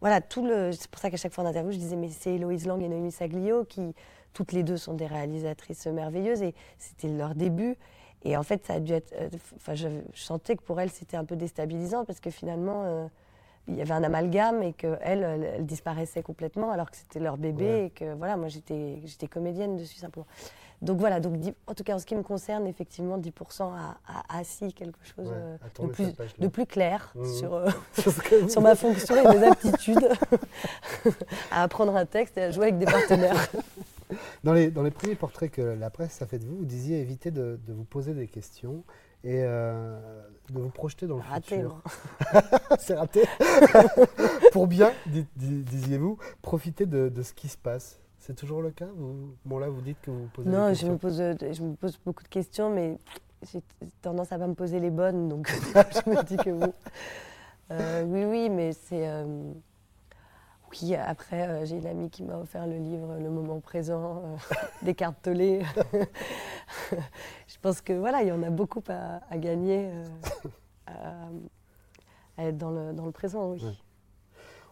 voilà, 0.00 0.20
tout 0.20 0.46
le. 0.46 0.72
C'est 0.72 0.90
pour 0.90 1.00
ça 1.00 1.10
qu'à 1.10 1.16
chaque 1.16 1.32
fois 1.32 1.44
en 1.44 1.46
interview, 1.48 1.72
je 1.72 1.78
disais, 1.78 1.96
mais 1.96 2.08
c'est 2.08 2.34
Héloïse 2.34 2.66
Lang 2.66 2.80
et 2.82 2.88
Noémie 2.88 3.12
Saglio 3.12 3.64
qui, 3.64 3.94
toutes 4.32 4.52
les 4.52 4.62
deux, 4.62 4.76
sont 4.76 4.94
des 4.94 5.06
réalisatrices 5.06 5.86
merveilleuses 5.86 6.42
et 6.42 6.54
c'était 6.78 7.08
leur 7.08 7.34
début. 7.34 7.76
Et 8.24 8.36
en 8.36 8.42
fait, 8.42 8.64
ça 8.64 8.74
a 8.74 8.80
dû 8.80 8.92
être. 8.92 9.12
Euh, 9.14 9.28
enfin, 9.56 9.74
je, 9.74 9.88
sentais 10.14 10.56
que 10.56 10.62
pour 10.62 10.80
elles, 10.80 10.90
c'était 10.90 11.16
un 11.16 11.24
peu 11.24 11.36
déstabilisant 11.36 12.04
parce 12.04 12.20
que 12.20 12.30
finalement, 12.30 12.82
euh, 12.84 13.06
il 13.66 13.74
y 13.74 13.82
avait 13.82 13.92
un 13.92 14.02
amalgame 14.02 14.62
et 14.62 14.72
qu'elles, 14.72 14.98
elles, 15.02 15.50
elles 15.56 15.66
disparaissaient 15.66 16.22
complètement 16.22 16.70
alors 16.70 16.90
que 16.90 16.96
c'était 16.96 17.20
leur 17.20 17.36
bébé 17.36 17.84
et 17.86 17.90
que 17.90 18.14
voilà, 18.14 18.36
moi 18.36 18.48
j'étais, 18.48 19.00
j'étais 19.04 19.28
comédienne 19.28 19.76
dessus 19.76 19.98
simplement. 19.98 20.26
Donc 20.80 20.98
voilà, 20.98 21.18
donc, 21.18 21.34
en 21.66 21.74
tout 21.74 21.82
cas 21.82 21.96
en 21.96 21.98
ce 21.98 22.06
qui 22.06 22.14
me 22.14 22.22
concerne, 22.22 22.66
effectivement, 22.66 23.18
10% 23.18 23.62
a, 23.62 23.98
assis 24.28 24.72
quelque 24.72 24.98
chose 25.04 25.32
euh, 25.32 25.56
de, 25.80 25.86
plus, 25.88 26.14
de, 26.38 26.46
plus, 26.46 26.66
clair 26.66 27.12
mmh. 27.16 27.26
sur, 27.26 27.54
euh, 27.54 27.68
sur 28.48 28.60
ma 28.60 28.76
fonction 28.76 29.16
et 29.16 29.36
mes 29.36 29.46
aptitudes 29.46 30.08
à 31.50 31.64
apprendre 31.64 31.96
un 31.96 32.06
texte 32.06 32.38
et 32.38 32.42
à 32.42 32.50
jouer 32.52 32.66
avec 32.66 32.78
des 32.78 32.86
partenaires. 32.86 33.48
Dans 34.44 34.52
les, 34.52 34.70
dans 34.70 34.84
les 34.84 34.92
premiers 34.92 35.16
portraits 35.16 35.50
que 35.50 35.60
la 35.60 35.90
presse 35.90 36.22
a 36.22 36.26
fait 36.26 36.38
de 36.38 36.46
vous, 36.46 36.58
vous 36.58 36.64
disiez 36.64 37.00
éviter 37.00 37.30
de, 37.30 37.58
vous 37.66 37.84
poser 37.84 38.14
des 38.14 38.28
questions 38.28 38.84
et 39.24 39.42
euh, 39.42 39.98
de 40.50 40.60
vous 40.60 40.70
projeter 40.70 41.08
dans 41.08 41.16
le 41.16 41.22
raté, 41.22 41.56
futur. 41.56 41.82
C'est 42.78 42.94
raté. 42.94 43.24
Pour 44.52 44.68
bien, 44.68 44.92
disiez-vous, 45.36 46.18
profiter 46.40 46.86
de, 46.86 47.08
de, 47.08 47.22
ce 47.22 47.34
qui 47.34 47.48
se 47.48 47.58
passe. 47.58 47.98
C'est 48.28 48.34
toujours 48.34 48.60
le 48.60 48.70
cas? 48.70 48.88
Bon, 49.46 49.58
là, 49.58 49.70
vous 49.70 49.80
dites 49.80 50.02
que 50.02 50.10
vous 50.10 50.28
posez 50.34 50.50
Non, 50.50 50.68
des 50.68 50.74
je 50.74 50.86
me, 50.86 50.98
pose, 50.98 51.18
euh, 51.18 51.34
je 51.40 51.62
me 51.62 51.74
pose 51.74 51.98
beaucoup 52.04 52.22
de 52.22 52.28
questions, 52.28 52.68
mais 52.68 52.98
j'ai 53.50 53.62
tendance 54.02 54.30
à 54.32 54.38
pas 54.38 54.46
me 54.46 54.52
poser 54.52 54.80
les 54.80 54.90
bonnes, 54.90 55.30
donc 55.30 55.48
je 55.74 56.10
me 56.10 56.22
dis 56.24 56.36
que 56.36 56.50
bon. 56.50 56.74
Euh, 57.70 58.04
oui, 58.04 58.26
oui, 58.26 58.50
mais 58.50 58.74
c'est. 58.74 59.08
Euh, 59.08 59.50
oui, 60.70 60.94
après, 60.94 61.64
j'ai 61.64 61.76
une 61.76 61.86
amie 61.86 62.10
qui 62.10 62.22
m'a 62.22 62.36
offert 62.36 62.66
le 62.66 62.76
livre 62.76 63.16
Le 63.18 63.30
moment 63.30 63.60
présent 63.60 64.22
des 64.82 64.94
cartes 64.94 65.26
je 65.32 66.04
pense 67.62 67.80
que 67.80 67.94
voilà, 67.94 68.20
il 68.20 68.28
y 68.28 68.32
en 68.32 68.42
a 68.42 68.50
beaucoup 68.50 68.82
à, 68.88 69.38
gagner 69.38 69.90
à, 70.86 71.30
être 72.36 72.58
dans 72.58 72.72
le, 72.72 72.92
dans 72.92 73.06
le 73.06 73.12
présent, 73.12 73.52
oui. 73.52 73.62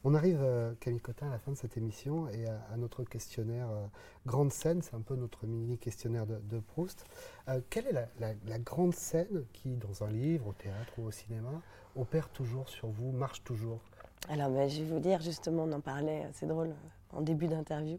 On 0.09 0.15
arrive, 0.15 0.39
euh, 0.41 0.73
Camille 0.79 1.01
Cotin, 1.01 1.27
à 1.27 1.31
la 1.31 1.39
fin 1.41 1.51
de 1.51 1.57
cette 1.57 1.77
émission 1.77 2.29
et 2.29 2.47
à, 2.47 2.77
notre 2.77 3.03
questionnaire 3.03 3.69
euh, 3.69 3.85
Grande 4.25 4.53
scène, 4.53 4.81
c'est 4.81 4.95
un 4.95 5.01
peu 5.01 5.17
notre 5.17 5.47
mini 5.47 5.79
questionnaire 5.79 6.27
de, 6.27 6.61
Proust. 6.61 7.05
Euh, 7.49 7.61
quelle 7.71 7.89
est 7.89 8.09
la, 8.21 8.59
grande 8.61 8.95
scène 8.95 9.43
qui, 9.53 9.71
dans 9.75 10.05
un 10.05 10.13
livre, 10.13 10.47
au 10.47 10.53
théâtre 10.53 10.93
ou 10.99 11.07
au 11.07 11.11
cinéma, 11.11 11.51
opère 11.97 12.29
toujours 12.29 12.69
sur 12.69 12.87
vous, 12.87 13.11
marche 13.11 13.43
toujours? 13.43 13.81
Alors, 14.29 14.49
ben, 14.49 14.69
je 14.69 14.85
vais 14.85 14.89
vous 14.89 15.01
dire, 15.01 15.21
justement, 15.21 15.65
on 15.65 15.73
en 15.73 15.81
parlait, 15.81 16.29
c'est 16.35 16.47
drôle, 16.47 16.73
en 17.13 17.21
début 17.21 17.49
d'interview. 17.49 17.99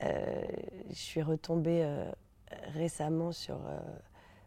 je 0.00 0.14
suis 0.92 1.22
retombée 1.22 1.84
récemment 2.74 3.32
sur 3.32 3.58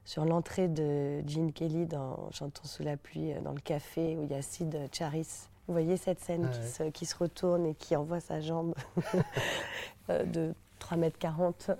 sur 0.05 0.23
l'entrée 0.23 0.69
de 0.69 1.21
Gene 1.27 1.51
Kelly 1.51 1.85
dans 1.85 2.31
Chantons 2.31 2.63
sous 2.63 2.83
la 2.83 2.95
pluie, 2.95 3.33
dans 3.43 3.51
le 3.51 3.59
café 3.59 4.15
où 4.15 4.23
il 4.23 4.31
y 4.31 4.35
a 4.35 4.41
Sid 4.41 4.87
Charis 4.93 5.49
vous 5.67 5.73
voyez 5.73 5.97
cette 5.97 6.19
scène 6.19 6.49
ah 6.49 6.89
qui, 6.91 7.05
se, 7.05 7.15
retourne 7.15 7.65
et 7.65 7.75
qui 7.75 7.95
envoie 7.95 8.21
sa 8.21 8.39
jambe 8.39 8.73
euh, 10.09 10.23
de 10.23 10.53
3 10.79 10.97
mètres 10.97 11.19
40 11.19 11.71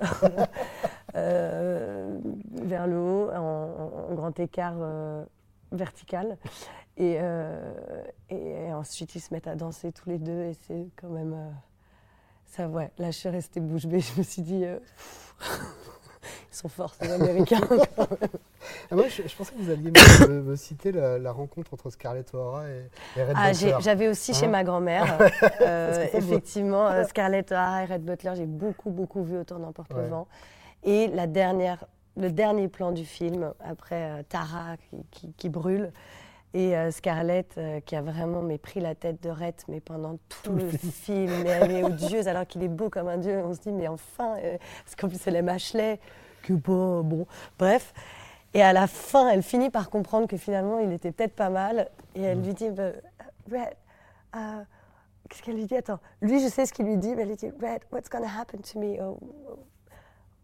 euh, 1.16 2.20
vers 2.52 2.88
le 2.88 2.98
haut 2.98 3.32
en, 3.32 4.14
grand 4.14 4.38
écart 4.40 4.76
euh, 4.78 5.24
vertical. 5.72 6.38
Et, 6.98 7.20
et, 8.30 8.74
ensuite, 8.74 9.14
ils 9.14 9.20
se 9.20 9.32
mettent 9.32 9.46
à 9.46 9.56
danser 9.56 9.92
tous 9.92 10.10
les 10.10 10.18
deux 10.18 10.46
et 10.46 10.54
c'est 10.66 10.88
quand 10.96 11.10
même... 11.10 11.54
ça, 12.48 12.68
ouais, 12.68 12.92
là, 12.98 13.12
je 13.12 13.18
suis 13.18 13.30
restée 13.30 13.60
bouche 13.60 13.86
bée. 13.86 14.00
Je 14.00 14.18
me 14.18 14.24
suis 14.24 14.42
dit... 14.42 14.66
Sont 16.58 16.70
forts, 16.70 16.96
ces 17.00 17.12
Américains. 17.12 17.62
Ah, 18.90 18.96
moi, 18.96 19.06
je, 19.08 19.22
pensais 19.36 19.54
que 19.54 19.62
vous 19.62 19.70
alliez 19.70 19.92
me, 20.28 20.56
citer 20.56 20.92
la, 20.92 21.32
rencontre 21.32 21.76
entre 21.76 21.92
Scarlett 21.92 22.34
O'Hara 22.34 22.68
et, 22.68 22.90
Red 23.16 23.34
ah, 23.36 23.52
Butler. 23.52 23.76
J'avais 23.80 24.08
aussi 24.08 24.34
chez 24.34 24.48
hein 24.48 24.50
ma 24.50 24.64
grand-mère. 24.64 25.20
Euh, 25.62 26.06
effectivement, 26.14 26.88
euh, 26.88 27.04
Scarlett 27.04 27.52
O'Hara 27.52 27.84
et 27.84 27.86
Red 27.86 28.04
Butler, 28.04 28.34
j'ai 28.36 28.46
beaucoup, 28.46 28.90
beaucoup 28.90 29.24
vu 29.24 29.38
Autant 29.38 29.60
n'importe 29.60 29.94
le 29.94 30.08
vent. 30.08 30.28
Et 30.84 31.08
la 31.08 31.28
dernière, 31.28 31.86
le 32.16 32.32
dernier 32.32 32.68
plan 32.68 32.92
du 32.92 33.06
film, 33.06 33.54
après 33.64 34.12
euh, 34.12 34.24
Tara 34.28 34.76
qui, 35.38 35.50
brûle, 35.50 35.92
et 36.54 36.74
Scarlett, 36.92 37.60
qui 37.86 37.96
a 37.96 38.02
vraiment 38.02 38.42
mais, 38.42 38.58
pris 38.58 38.80
la 38.80 38.96
tête 38.96 39.22
de 39.22 39.30
Red 39.30 39.56
mais 39.68 39.80
pendant 39.80 40.18
tout, 40.44 40.54
le 40.54 40.70
film, 40.70 41.32
mais 41.44 41.50
elle 41.50 41.72
est 41.72 41.84
odieuse 41.84 42.28
alors 42.28 42.48
qu'il 42.48 42.64
est 42.64 42.70
beau 42.70 42.90
comme 42.90 43.08
un 43.08 43.18
dieu. 43.18 43.38
On 43.46 43.54
se 43.54 43.60
dit, 43.60 43.72
mais 43.72 43.88
enfin, 43.88 44.36
parce 44.84 44.96
qu'en 44.96 45.08
plus 45.08 45.20
elle 45.28 45.36
aime 45.36 45.50
Ashley, 45.50 46.00
que 46.44 46.54
bon, 46.54 47.02
bon. 47.04 47.28
Bref. 47.58 47.94
Et 48.54 48.62
à 48.62 48.74
la 48.74 48.88
fin, 48.88 49.30
elle 49.30 49.44
finit 49.44 49.70
par 49.70 49.90
comprendre 49.90 50.28
que 50.28 50.38
finalement, 50.38 50.80
il 50.80 50.92
était 50.92 51.12
peut-être 51.12 51.36
pas 51.36 51.50
mal. 51.50 51.90
Et 52.16 52.24
elle 52.24 52.42
lui 52.42 52.54
dit, 52.54 52.70
bah, 52.70 52.92
Red, 53.52 53.76
uh, 54.36 54.64
qu'est-ce 55.30 55.44
qu'elle 55.44 55.56
lui 55.56 55.66
dit? 55.66 55.76
Attends, 55.76 56.00
lui, 56.22 56.42
je 56.42 56.48
sais 56.48 56.66
ce 56.66 56.74
qu'il 56.74 56.86
lui 56.86 56.98
dit, 56.98 57.14
mais 57.16 57.24
elle 57.24 57.30
lui 57.30 57.36
dit, 57.36 57.50
Red, 57.62 57.82
what's 57.92 58.10
going 58.10 58.22
to 58.22 58.28
happen 58.28 58.62
to 58.62 58.80
me? 58.80 58.98
Oh, 59.02 59.20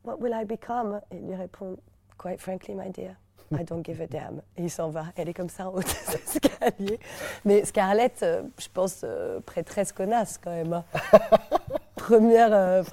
What 0.03 0.19
will 0.19 0.33
I 0.33 0.43
become? 0.43 0.99
Et 1.11 1.15
il 1.15 1.27
lui 1.27 1.35
répond, 1.35 1.77
Quite 2.17 2.39
frankly, 2.39 2.75
my 2.75 2.89
dear, 2.89 3.17
I 3.51 3.63
don't 3.63 3.83
give 3.83 3.99
a 4.01 4.07
damn. 4.07 4.41
Et 4.57 4.63
il 4.63 4.69
s'en 4.69 4.89
va. 4.89 5.05
Elle 5.15 5.29
est 5.29 5.33
comme 5.33 5.49
ça 5.49 5.69
en 5.69 5.73
haut 5.73 5.81
des 5.81 6.15
escaliers. 6.15 6.99
Mais 7.43 7.65
Scarlett, 7.65 8.21
euh, 8.23 8.43
je 8.59 8.67
pense, 8.73 9.01
euh, 9.03 9.39
prêtresse 9.41 9.91
connasse 9.91 10.37
quand 10.37 10.51
même. 10.51 10.73
Hein. 10.73 10.83
Première. 11.95 12.53
Euh, 12.53 12.83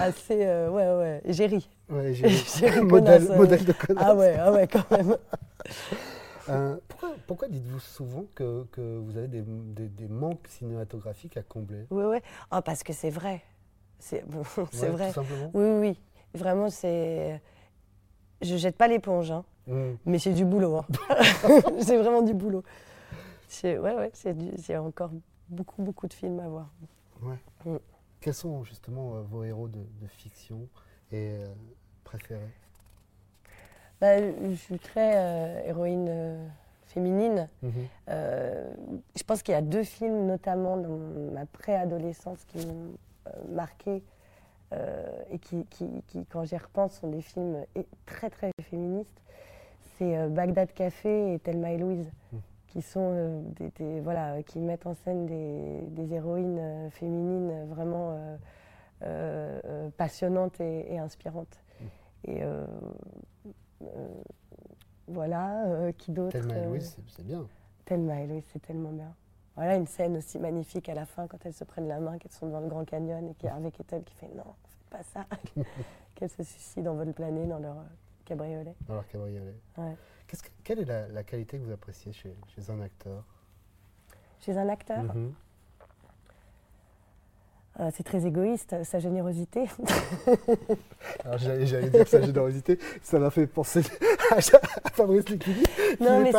assez. 0.00 0.36
ouais, 0.36 0.68
ouais. 0.68 1.22
J'ai 1.26 1.46
ri. 1.46 1.68
Ouais, 1.88 2.14
j'ai 2.14 2.80
modèle, 2.80 3.28
modèle 3.36 3.64
de 3.64 3.72
connasse. 3.72 4.04
Ah 4.06 4.14
ouais, 4.14 4.36
ah 4.38 4.52
ouais, 4.52 4.66
quand 4.66 4.90
même. 4.90 5.16
Euh, 6.48 6.76
pourquoi, 6.86 7.10
pourquoi 7.26 7.48
dites-vous 7.48 7.80
souvent 7.80 8.24
que, 8.34 8.64
que 8.70 8.98
vous 8.98 9.16
avez 9.16 9.26
des, 9.26 9.42
des, 9.42 10.08
manques 10.08 10.46
cinématographiques 10.48 11.36
à 11.36 11.42
combler? 11.42 11.86
Oui, 11.90 12.04
oui. 12.04 12.18
Oh, 12.52 12.60
parce 12.64 12.82
que 12.82 12.92
c'est 12.92 13.10
vrai. 13.10 13.42
C'est 13.98 14.24
vrai. 14.28 15.12
Oui, 15.54 15.70
oui. 15.80 16.00
Vraiment, 16.34 16.70
c'est. 16.70 17.40
Je 18.42 18.56
jette 18.56 18.76
pas 18.76 18.86
l'éponge, 18.86 19.30
hein. 19.30 19.44
Hmm. 19.66 19.94
mais 20.04 20.20
c'est 20.20 20.34
du 20.34 20.44
boulot. 20.44 20.76
Hein. 20.76 20.86
c'est 21.80 21.96
vraiment 21.96 22.22
du 22.22 22.34
boulot. 22.34 22.62
Ouais, 23.64 23.78
ouais, 23.78 24.12
c'est 24.12 24.76
encore 24.76 25.10
beaucoup, 25.48 25.82
beaucoup 25.82 26.06
de 26.06 26.12
films 26.12 26.38
à 26.38 26.48
voir. 26.48 26.70
Ouais. 27.22 27.38
Hmm. 27.64 27.78
Quels 28.20 28.34
sont 28.34 28.64
justement 28.64 29.16
euh, 29.16 29.22
vos 29.22 29.44
héros 29.44 29.68
de, 29.68 29.78
de 30.00 30.06
fiction 30.08 30.68
et 31.12 31.32
euh, 31.32 31.46
préféré 32.04 32.40
bah, 34.00 34.18
Je 34.18 34.54
suis 34.54 34.78
très 34.78 35.16
euh, 35.16 35.62
héroïne 35.66 36.06
euh, 36.08 36.48
féminine. 36.86 37.48
Mhm. 37.62 37.72
je 38.08 39.22
pense 39.24 39.42
qu'il 39.42 39.52
y 39.52 39.56
a 39.56 39.62
deux 39.62 39.84
films, 39.84 40.26
notamment 40.26 40.76
dans 40.76 40.96
ma 41.32 41.44
préadolescence, 41.46 42.44
qui 42.46 42.64
m'ont 42.66 42.94
marqué 43.50 44.02
et 45.30 45.38
qui, 45.38 45.66
qui, 45.70 46.24
quand 46.30 46.44
j'y 46.44 46.56
repense, 46.56 47.00
sont 47.00 47.08
des 47.08 47.20
films 47.20 47.64
très 48.06 48.30
très 48.30 48.50
féministes. 48.62 49.20
C'est 49.98 50.28
Bagdad 50.28 50.72
Café 50.72 51.34
et 51.34 51.38
Thelma 51.38 51.72
et 51.72 51.78
Louise. 51.78 52.10
Mhm. 52.32 52.40
Qui 52.76 52.82
sont 52.82 53.42
des, 53.58 54.00
voilà 54.00 54.42
qui 54.42 54.58
mettent 54.58 54.86
en 54.86 54.92
scène 54.92 55.24
des, 55.24 55.80
des 55.88 56.12
héroïnes 56.12 56.90
féminines 56.90 57.64
vraiment 57.68 58.36
euh, 59.02 59.60
euh, 59.64 59.90
passionnante 59.96 60.60
et, 60.60 60.98
inspirante. 60.98 61.62
Et 62.24 62.42
euh, 62.42 62.66
voilà, 65.08 65.92
qui 65.96 66.12
d'autre 66.12 66.38
Thelma 66.38 66.58
et 66.58 66.66
Louise, 66.66 66.98
c'est 67.08 67.26
bien. 67.26 67.46
Thelma 67.86 68.20
et 68.20 68.26
Louise, 68.26 68.44
c'est 68.52 68.60
tellement 68.60 68.92
bien. 68.92 69.14
Voilà 69.54 69.76
une 69.76 69.86
scène 69.86 70.18
aussi 70.18 70.38
magnifique 70.38 70.90
à 70.90 70.94
la 70.94 71.06
fin 71.06 71.26
quand 71.28 71.38
elles 71.46 71.54
se 71.54 71.64
prennent 71.64 71.88
la 71.88 71.98
main, 71.98 72.18
qu'elles 72.18 72.32
sont 72.32 72.48
dans 72.48 72.60
le 72.60 72.68
Grand 72.68 72.84
Canyon 72.84 73.26
et 73.26 73.34
qu'il 73.34 73.46
y 73.46 73.48
a 73.48 73.54
Harvey 73.54 73.70
Kettel 73.70 74.04
qui 74.04 74.14
fait 74.14 74.28
non, 74.34 74.44
faites 74.64 74.90
pas 74.90 75.02
ça. 75.02 75.26
qu'elles 76.14 76.30
se 76.30 76.42
suicident 76.42 76.92
en 76.92 76.96
vol 76.96 77.14
plané 77.14 77.46
dans 77.46 77.58
leur 77.58 77.76
cabriolet. 78.26 78.74
Dans 78.86 78.94
leur 78.94 79.08
cabriolet. 79.08 79.54
Quelle 80.64 80.80
est 80.80 81.08
la, 81.12 81.22
qualité 81.22 81.58
que 81.58 81.64
vous 81.64 81.72
appréciez 81.72 82.12
chez, 82.12 82.34
chez 82.54 82.70
un 82.70 82.80
acteur? 82.80 83.24
Chez 84.40 84.56
un 84.56 84.68
acteur? 84.68 85.04
Mm-hmm. 85.04 85.30
euh, 87.80 87.90
c'est 87.94 88.02
très 88.02 88.26
égoïste, 88.26 88.82
sa 88.84 88.98
générosité. 88.98 89.66
J'allais 91.36 91.90
dire 91.90 92.08
sa 92.08 92.20
générosité, 92.20 92.78
ça 93.02 93.18
m'a 93.18 93.30
fait 93.30 93.46
penser 93.46 93.82
à, 94.30 94.40
Fabrice 94.90 95.28
Lucchini. 95.28 95.62
Non, 96.00 96.20
mais 96.20 96.32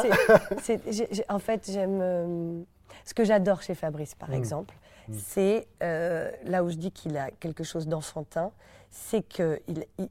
c'est, 0.62 1.26
en 1.30 1.40
fait, 1.40 1.70
j'aime. 1.72 2.00
Euh, 2.02 2.62
ce 3.06 3.14
que 3.14 3.24
j'adore 3.24 3.62
chez 3.62 3.76
Fabrice, 3.76 4.16
par 4.16 4.30
mmh. 4.30 4.34
exemple, 4.34 4.76
mmh. 5.08 5.14
c'est 5.18 5.68
euh, 5.82 6.30
là 6.44 6.64
où 6.64 6.70
je 6.70 6.76
dis 6.76 6.92
qu'il 6.92 7.16
a 7.18 7.32
quelque 7.32 7.64
chose 7.64 7.88
d'enfantin, 7.88 8.52
c'est 8.92 9.22
qu'il 9.22 9.60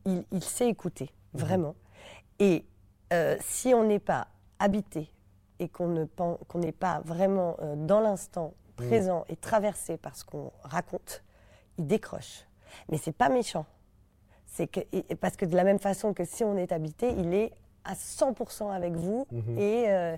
il, 0.07 0.25
il, 0.33 0.43
sait 0.43 0.69
écouter, 0.69 1.11
mmh. 1.35 1.39
vraiment. 1.39 1.75
Et 2.39 2.65
si 3.41 3.75
on 3.75 3.85
n'est 3.85 3.99
pas 3.99 4.29
habité 4.59 5.11
et 5.59 5.69
qu'on 5.69 5.89
n'est 6.55 6.73
pas 6.73 7.01
vraiment 7.05 7.57
dans 7.77 8.01
l'instant 8.01 8.55
présent 8.77 9.25
et 9.29 9.37
traversé 9.37 9.97
par 9.97 10.17
ce 10.17 10.25
qu'on 10.25 10.53
raconte, 10.63 11.23
il 11.79 11.87
décroche. 11.87 12.47
Mais 12.91 12.99
c'est 12.99 13.17
pas 13.17 13.29
méchant. 13.29 13.67
C'est 14.47 14.67
que, 14.67 14.81
parce 15.15 15.37
que 15.37 15.45
de 15.45 15.57
la 15.57 15.65
même 15.65 15.79
façon 15.79 16.15
que 16.15 16.25
si 16.25 16.45
on 16.45 16.57
est 16.57 16.73
habité, 16.73 17.11
il 17.11 17.35
est 17.35 17.53
à 17.85 17.95
100% 17.95 18.73
avec 18.73 18.95
vous 18.95 19.27
mhm. 19.31 19.59
et, 19.59 19.85
euh, 19.89 20.17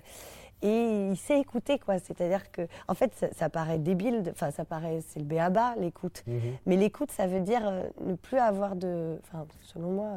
et 0.61 1.09
il 1.11 1.17
sait 1.17 1.39
écouter 1.39 1.79
quoi. 1.79 1.99
C'est-à-dire 1.99 2.51
que, 2.51 2.67
en 2.87 2.93
fait, 2.93 3.13
ça, 3.35 3.49
paraît 3.49 3.79
débile, 3.79 4.23
enfin 4.31 4.51
ça 4.51 4.65
paraît, 4.65 5.01
c'est 5.07 5.19
le 5.19 5.25
béaba 5.25 5.75
l'écoute. 5.77 6.23
Mhm. 6.27 6.39
Mais 6.65 6.75
l'écoute, 6.75 7.11
ça 7.11 7.27
veut 7.27 7.41
dire 7.41 7.67
euh, 7.67 7.83
ne 8.01 8.15
plus 8.15 8.37
avoir 8.37 8.75
de, 8.75 9.19
enfin 9.23 9.45
selon 9.61 9.91
moi. 9.91 10.07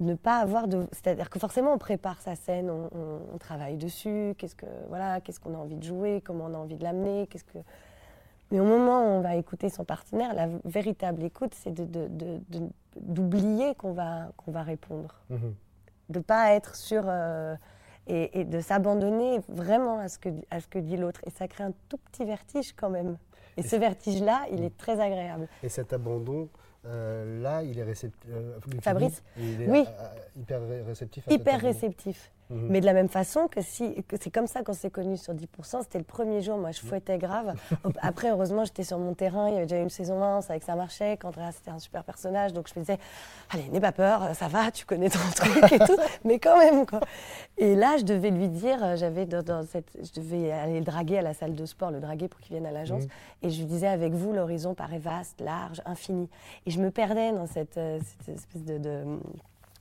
Mhm. 0.00 0.06
ne 0.06 0.14
pas 0.14 0.38
avoir 0.38 0.68
de 0.68 0.86
c'est-à-dire 0.92 1.30
que 1.30 1.38
forcément 1.38 1.72
on 1.74 1.78
prépare 1.78 2.20
sa 2.20 2.34
scène 2.34 2.70
on, 2.70 2.88
on 3.34 3.38
travaille 3.38 3.76
dessus 3.76 4.34
qu'est-ce 4.38 4.56
que 4.56 4.66
voilà 4.88 5.20
qu'est-ce 5.20 5.38
qu'on 5.40 5.54
a 5.54 5.58
envie 5.58 5.76
de 5.76 5.84
jouer 5.84 6.22
comment 6.24 6.46
on 6.46 6.54
a 6.54 6.58
envie 6.58 6.76
de 6.76 6.82
l'amener 6.82 7.26
qu'est-ce 7.26 7.44
que 7.44 7.58
mais 8.50 8.58
au 8.58 8.64
moment 8.64 9.02
où 9.04 9.08
on 9.18 9.20
va 9.20 9.36
écouter 9.36 9.68
son 9.68 9.84
partenaire, 9.84 10.34
la 10.34 10.48
véritable 10.64 11.22
écoute, 11.22 11.54
c'est 11.54 11.72
d'oublier 12.96 13.74
qu'on 13.76 13.92
va, 13.92 14.32
qu'on 14.36 14.50
va 14.50 14.62
répondre. 14.62 15.20
Mhm. 15.30 15.54
De 16.08 16.18
ne 16.18 16.22
pas 16.22 16.52
être 16.52 16.74
sur... 16.74 17.04
Euh, 17.06 17.54
et, 18.06 18.44
de 18.44 18.58
s'abandonner 18.58 19.40
vraiment 19.48 20.00
à 20.00 20.08
ce, 20.08 20.18
que, 20.18 20.30
à 20.50 20.58
ce 20.58 20.66
que 20.66 20.80
dit 20.80 20.96
l'autre. 20.96 21.20
Et 21.26 21.30
ça 21.30 21.46
crée 21.46 21.62
un 21.62 21.72
tout 21.88 21.98
petit 21.98 22.24
vertige 22.24 22.72
quand 22.72 22.90
même. 22.90 23.18
Et, 23.56 23.62
ce 23.62 23.76
vertige-là, 23.76 24.46
il 24.50 24.64
est 24.64 24.76
très 24.76 24.98
agréable. 24.98 25.46
Et 25.62 25.68
cet 25.68 25.92
abandon, 25.92 26.48
euh, 26.86 27.42
là, 27.42 27.62
il 27.62 27.78
est 27.78 27.82
réceptif. 27.82 28.30
Euh, 28.32 28.58
Fabrice 28.80 29.22
il 29.36 29.62
est 29.62 29.68
Oui. 29.68 29.84
hyper 30.36 30.60
réceptif. 30.86 31.24
hyper 31.28 31.60
réceptif. 31.60 32.30
Mais 32.50 32.80
de 32.80 32.86
la 32.86 32.92
même 32.92 33.08
façon 33.08 33.46
que 33.46 33.62
si, 33.62 33.94
c'est 34.20 34.30
comme 34.30 34.48
ça 34.48 34.62
qu'on 34.62 34.72
s'est 34.72 34.90
connus 34.90 35.18
sur 35.18 35.34
10%, 35.34 35.82
c'était 35.82 35.98
le 35.98 36.04
premier 36.04 36.42
jour, 36.42 36.58
moi 36.58 36.72
je 36.72 36.80
fouettais 36.80 37.16
grave. 37.16 37.54
Après, 38.02 38.30
heureusement, 38.30 38.64
j'étais 38.64 38.82
sur 38.82 38.98
mon 38.98 39.14
terrain, 39.14 39.48
il 39.48 39.54
y 39.54 39.56
avait 39.56 39.66
déjà 39.66 39.80
une 39.80 39.90
saison 39.90 40.22
1, 40.22 40.40
ça, 40.42 40.58
que 40.58 40.64
ça 40.64 40.74
marchait, 40.74 41.16
qu'Andrea 41.16 41.52
c'était 41.52 41.70
un 41.70 41.78
super 41.78 42.02
personnage, 42.02 42.52
donc 42.52 42.68
je 42.68 42.78
me 42.78 42.84
disais, 42.84 42.98
allez, 43.50 43.68
n'aie 43.68 43.80
pas 43.80 43.92
peur, 43.92 44.34
ça 44.34 44.48
va, 44.48 44.70
tu 44.72 44.84
connais 44.84 45.10
ton 45.10 45.18
truc 45.34 45.72
et 45.72 45.78
tout, 45.78 45.96
mais 46.24 46.38
quand 46.40 46.58
même, 46.58 46.86
quoi. 46.86 47.00
Et 47.56 47.76
là, 47.76 47.96
je 47.98 48.04
devais 48.04 48.30
lui 48.30 48.48
dire, 48.48 48.96
j'avais 48.96 49.26
dans, 49.26 49.64
cette, 49.64 49.96
je 50.02 50.20
devais 50.20 50.50
aller 50.50 50.80
le 50.80 50.84
draguer 50.84 51.18
à 51.18 51.22
la 51.22 51.34
salle 51.34 51.54
de 51.54 51.66
sport, 51.66 51.92
le 51.92 52.00
draguer 52.00 52.26
pour 52.26 52.40
qu'il 52.40 52.56
vienne 52.56 52.66
à 52.66 52.72
l'agence, 52.72 53.04
mhm. 53.04 53.10
et 53.42 53.50
je 53.50 53.58
lui 53.60 53.66
disais, 53.66 53.86
avec 53.86 54.12
vous, 54.12 54.32
l'horizon 54.32 54.74
paraît 54.74 54.98
vaste, 54.98 55.40
large, 55.40 55.80
infini. 55.86 56.28
Et 56.66 56.70
je 56.70 56.80
me 56.80 56.90
perdais 56.90 57.32
dans 57.32 57.46
cette, 57.46 57.78
euh, 57.78 58.00
cette 58.24 58.36
espèce 58.36 58.64
de 58.64 58.78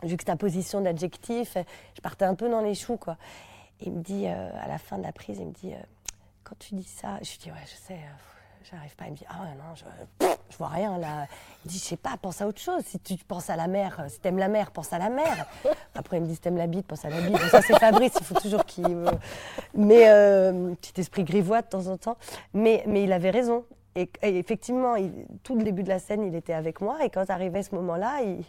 juxtaposition 0.04 0.82
d'adjectifs. 0.82 1.58
Je 1.96 2.02
partais 2.02 2.26
un 2.26 2.36
peu 2.36 2.50
dans 2.50 2.62
les 2.62 2.76
choux, 2.76 2.98
quoi. 2.98 3.18
il 3.82 3.92
me 3.92 4.02
dit, 4.02 4.26
euh, 4.28 4.50
à 4.62 4.68
la 4.68 4.78
fin 4.78 4.98
de 4.98 5.04
la 5.04 5.12
prise, 5.12 5.38
il 5.40 5.48
me 5.48 5.52
dit, 5.52 5.74
euh, 5.74 5.78
quand 6.44 6.56
tu 6.60 6.76
dis 6.76 6.84
ça, 6.84 7.20
je 7.22 7.32
lui 7.32 7.38
dis, 7.40 7.52
ouais, 7.52 7.66
je 7.66 7.76
sais, 7.76 7.94
euh, 7.94 8.68
j'arrive 8.70 8.96
pas. 8.96 9.06
Il 9.06 9.12
me 9.12 9.18
dit, 9.18 9.26
ah 9.30 9.46
non, 9.58 9.76
je, 9.76 9.84
je 10.50 10.58
vois 10.58 10.70
rien 10.70 10.98
là. 10.98 11.26
Il 11.66 11.72
dit, 11.72 11.78
je 11.78 11.84
sais 11.84 11.98
pas, 11.98 12.16
pense 12.22 12.42
à 12.42 12.48
autre 12.48 12.62
chose. 12.62 12.84
Si 12.86 13.00
tu 13.00 13.18
penses 13.18 13.50
à 13.50 13.56
la 13.56 13.68
mer, 13.68 14.06
si 14.10 14.20
t'aimes 14.20 14.38
la 14.38 14.48
mer, 14.48 14.72
pense 14.72 14.94
à 14.94 15.00
la 15.00 15.10
mer. 15.10 15.46
Après, 15.96 16.18
il 16.18 16.22
me 16.22 16.28
dit, 16.28 16.36
si 16.36 16.42
t'aimes 16.42 16.58
la 16.58 16.68
bite, 16.68 16.88
pense 16.88 17.06
à 17.06 17.10
la 17.10 17.22
bite. 17.22 17.38
ça, 17.50 17.62
c'est 17.62 17.78
Fabrice, 17.78 18.14
il 18.20 18.26
faut 18.26 18.40
toujours 18.40 18.66
qu'il. 18.66 18.88
Mais, 19.74 20.06
petit 20.82 21.02
esprit 21.02 21.24
grivois 21.24 21.62
de 21.62 21.68
temps 21.68 21.88
en 21.88 21.98
temps. 21.98 22.18
Mais, 22.54 22.84
mais 22.88 23.04
il 23.04 23.12
avait 23.12 23.32
raison. 23.32 23.66
Et, 23.96 24.10
effectivement, 24.22 24.96
tout 25.44 25.56
le 25.56 25.64
début 25.64 25.84
de 25.84 25.90
la 25.90 26.00
scène, 26.00 26.24
il 26.24 26.36
était 26.36 26.54
avec 26.54 26.80
moi. 26.80 27.04
Et 27.04 27.10
quand 27.10 27.30
arrivait 27.30 27.64
ce 27.64 27.76
moment-là, 27.76 28.22
il, 28.22 28.46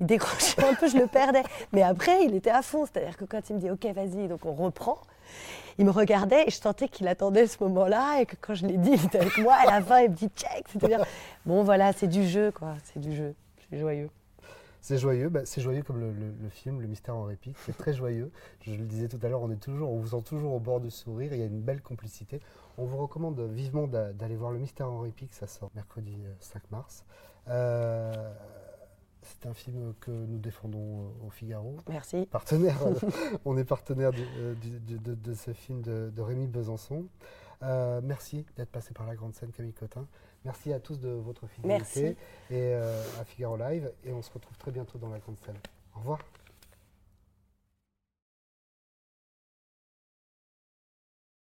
il 0.00 0.06
décrochait 0.06 0.64
un 0.64 0.74
peu, 0.74 0.88
je 0.88 0.96
le 0.96 1.06
perdais. 1.06 1.42
Mais 1.72 1.82
après, 1.82 2.24
il 2.24 2.34
était 2.34 2.50
à 2.50 2.62
fond. 2.62 2.86
C'est-à-dire 2.86 3.16
que 3.16 3.24
quand 3.24 3.48
il 3.50 3.56
me 3.56 3.60
dit 3.60 3.70
OK, 3.70 3.86
vas-y, 3.86 4.28
donc 4.28 4.44
on 4.44 4.52
reprend, 4.52 4.98
il 5.78 5.84
me 5.84 5.90
regardait 5.90 6.44
et 6.46 6.50
je 6.50 6.56
sentais 6.56 6.88
qu'il 6.88 7.08
attendait 7.08 7.46
ce 7.46 7.62
moment-là 7.64 8.20
et 8.20 8.26
que 8.26 8.36
quand 8.40 8.54
je 8.54 8.66
l'ai 8.66 8.76
dit, 8.76 8.90
il 8.92 9.04
était 9.04 9.18
avec 9.18 9.38
moi. 9.38 9.54
À 9.54 9.66
la 9.66 9.80
fin, 9.82 10.00
il 10.00 10.10
me 10.10 10.14
dit 10.14 10.28
check. 10.36 10.66
C'est-à-dire, 10.72 11.04
bon, 11.46 11.62
voilà, 11.62 11.92
c'est 11.92 12.08
du 12.08 12.26
jeu, 12.26 12.50
quoi. 12.50 12.74
C'est 12.84 13.00
du 13.00 13.14
jeu. 13.14 13.34
C'est 13.70 13.78
joyeux. 13.78 14.10
C'est 14.80 14.98
joyeux, 14.98 15.30
bah, 15.30 15.40
c'est 15.46 15.62
joyeux 15.62 15.82
comme 15.82 15.98
le, 15.98 16.48
film, 16.50 16.82
Le 16.82 16.86
Mystère 16.86 17.16
en 17.16 17.22
répit. 17.22 17.54
C'est 17.64 17.74
très 17.74 17.94
joyeux. 17.94 18.30
Je 18.60 18.72
le 18.72 18.84
disais 18.84 19.08
tout 19.08 19.18
à 19.22 19.30
l'heure, 19.30 19.40
on 19.40 19.50
est 19.50 19.56
toujours, 19.56 19.90
on 19.90 19.96
vous 19.96 20.08
sent 20.08 20.22
toujours 20.26 20.52
au 20.52 20.60
bord 20.60 20.78
de 20.78 20.90
sourire. 20.90 21.32
Il 21.32 21.38
y 21.38 21.42
a 21.42 21.46
une 21.46 21.62
belle 21.62 21.80
complicité. 21.80 22.38
On 22.76 22.84
vous 22.84 22.98
recommande 22.98 23.40
vivement 23.40 23.86
d'aller 23.86 24.36
voir 24.36 24.52
Le 24.52 24.58
Mystère 24.58 24.90
en 24.90 25.00
répit, 25.00 25.26
ça 25.30 25.46
sort 25.46 25.70
mercredi 25.74 26.18
5 26.38 26.58
euh, 26.58 26.66
mars. 26.70 27.04
Euh, 27.48 28.34
c'est 29.24 29.48
un 29.48 29.54
film 29.54 29.94
que 30.00 30.10
nous 30.10 30.38
défendons 30.38 31.12
au 31.26 31.30
Figaro. 31.30 31.76
Merci. 31.88 32.26
Partenaire, 32.30 32.78
on 33.44 33.56
est 33.56 33.64
partenaire 33.64 34.10
euh, 34.38 34.54
de, 34.54 35.34
ce 35.34 35.52
film 35.52 35.82
de, 35.82 36.20
Rémi 36.20 36.46
Besançon. 36.46 37.06
Euh, 37.62 38.00
merci 38.02 38.44
d'être 38.56 38.70
passé 38.70 38.92
par 38.92 39.06
la 39.06 39.14
grande 39.14 39.34
scène, 39.34 39.50
Camille 39.52 39.72
Cotin. 39.72 40.06
Merci 40.44 40.72
à 40.72 40.80
tous 40.80 40.98
de 41.00 41.08
votre 41.08 41.46
fidélité. 41.46 42.02
Merci. 42.02 42.16
Et 42.50 42.74
euh, 42.74 43.02
à 43.20 43.24
Figaro 43.24 43.56
Live. 43.56 43.90
Et 44.04 44.12
on 44.12 44.20
se 44.20 44.30
retrouve 44.30 44.56
très 44.58 44.70
bientôt 44.70 44.98
dans 44.98 45.08
la 45.08 45.18
grande 45.18 45.38
scène. 45.38 45.56
Au 45.96 46.00
revoir. 46.00 46.18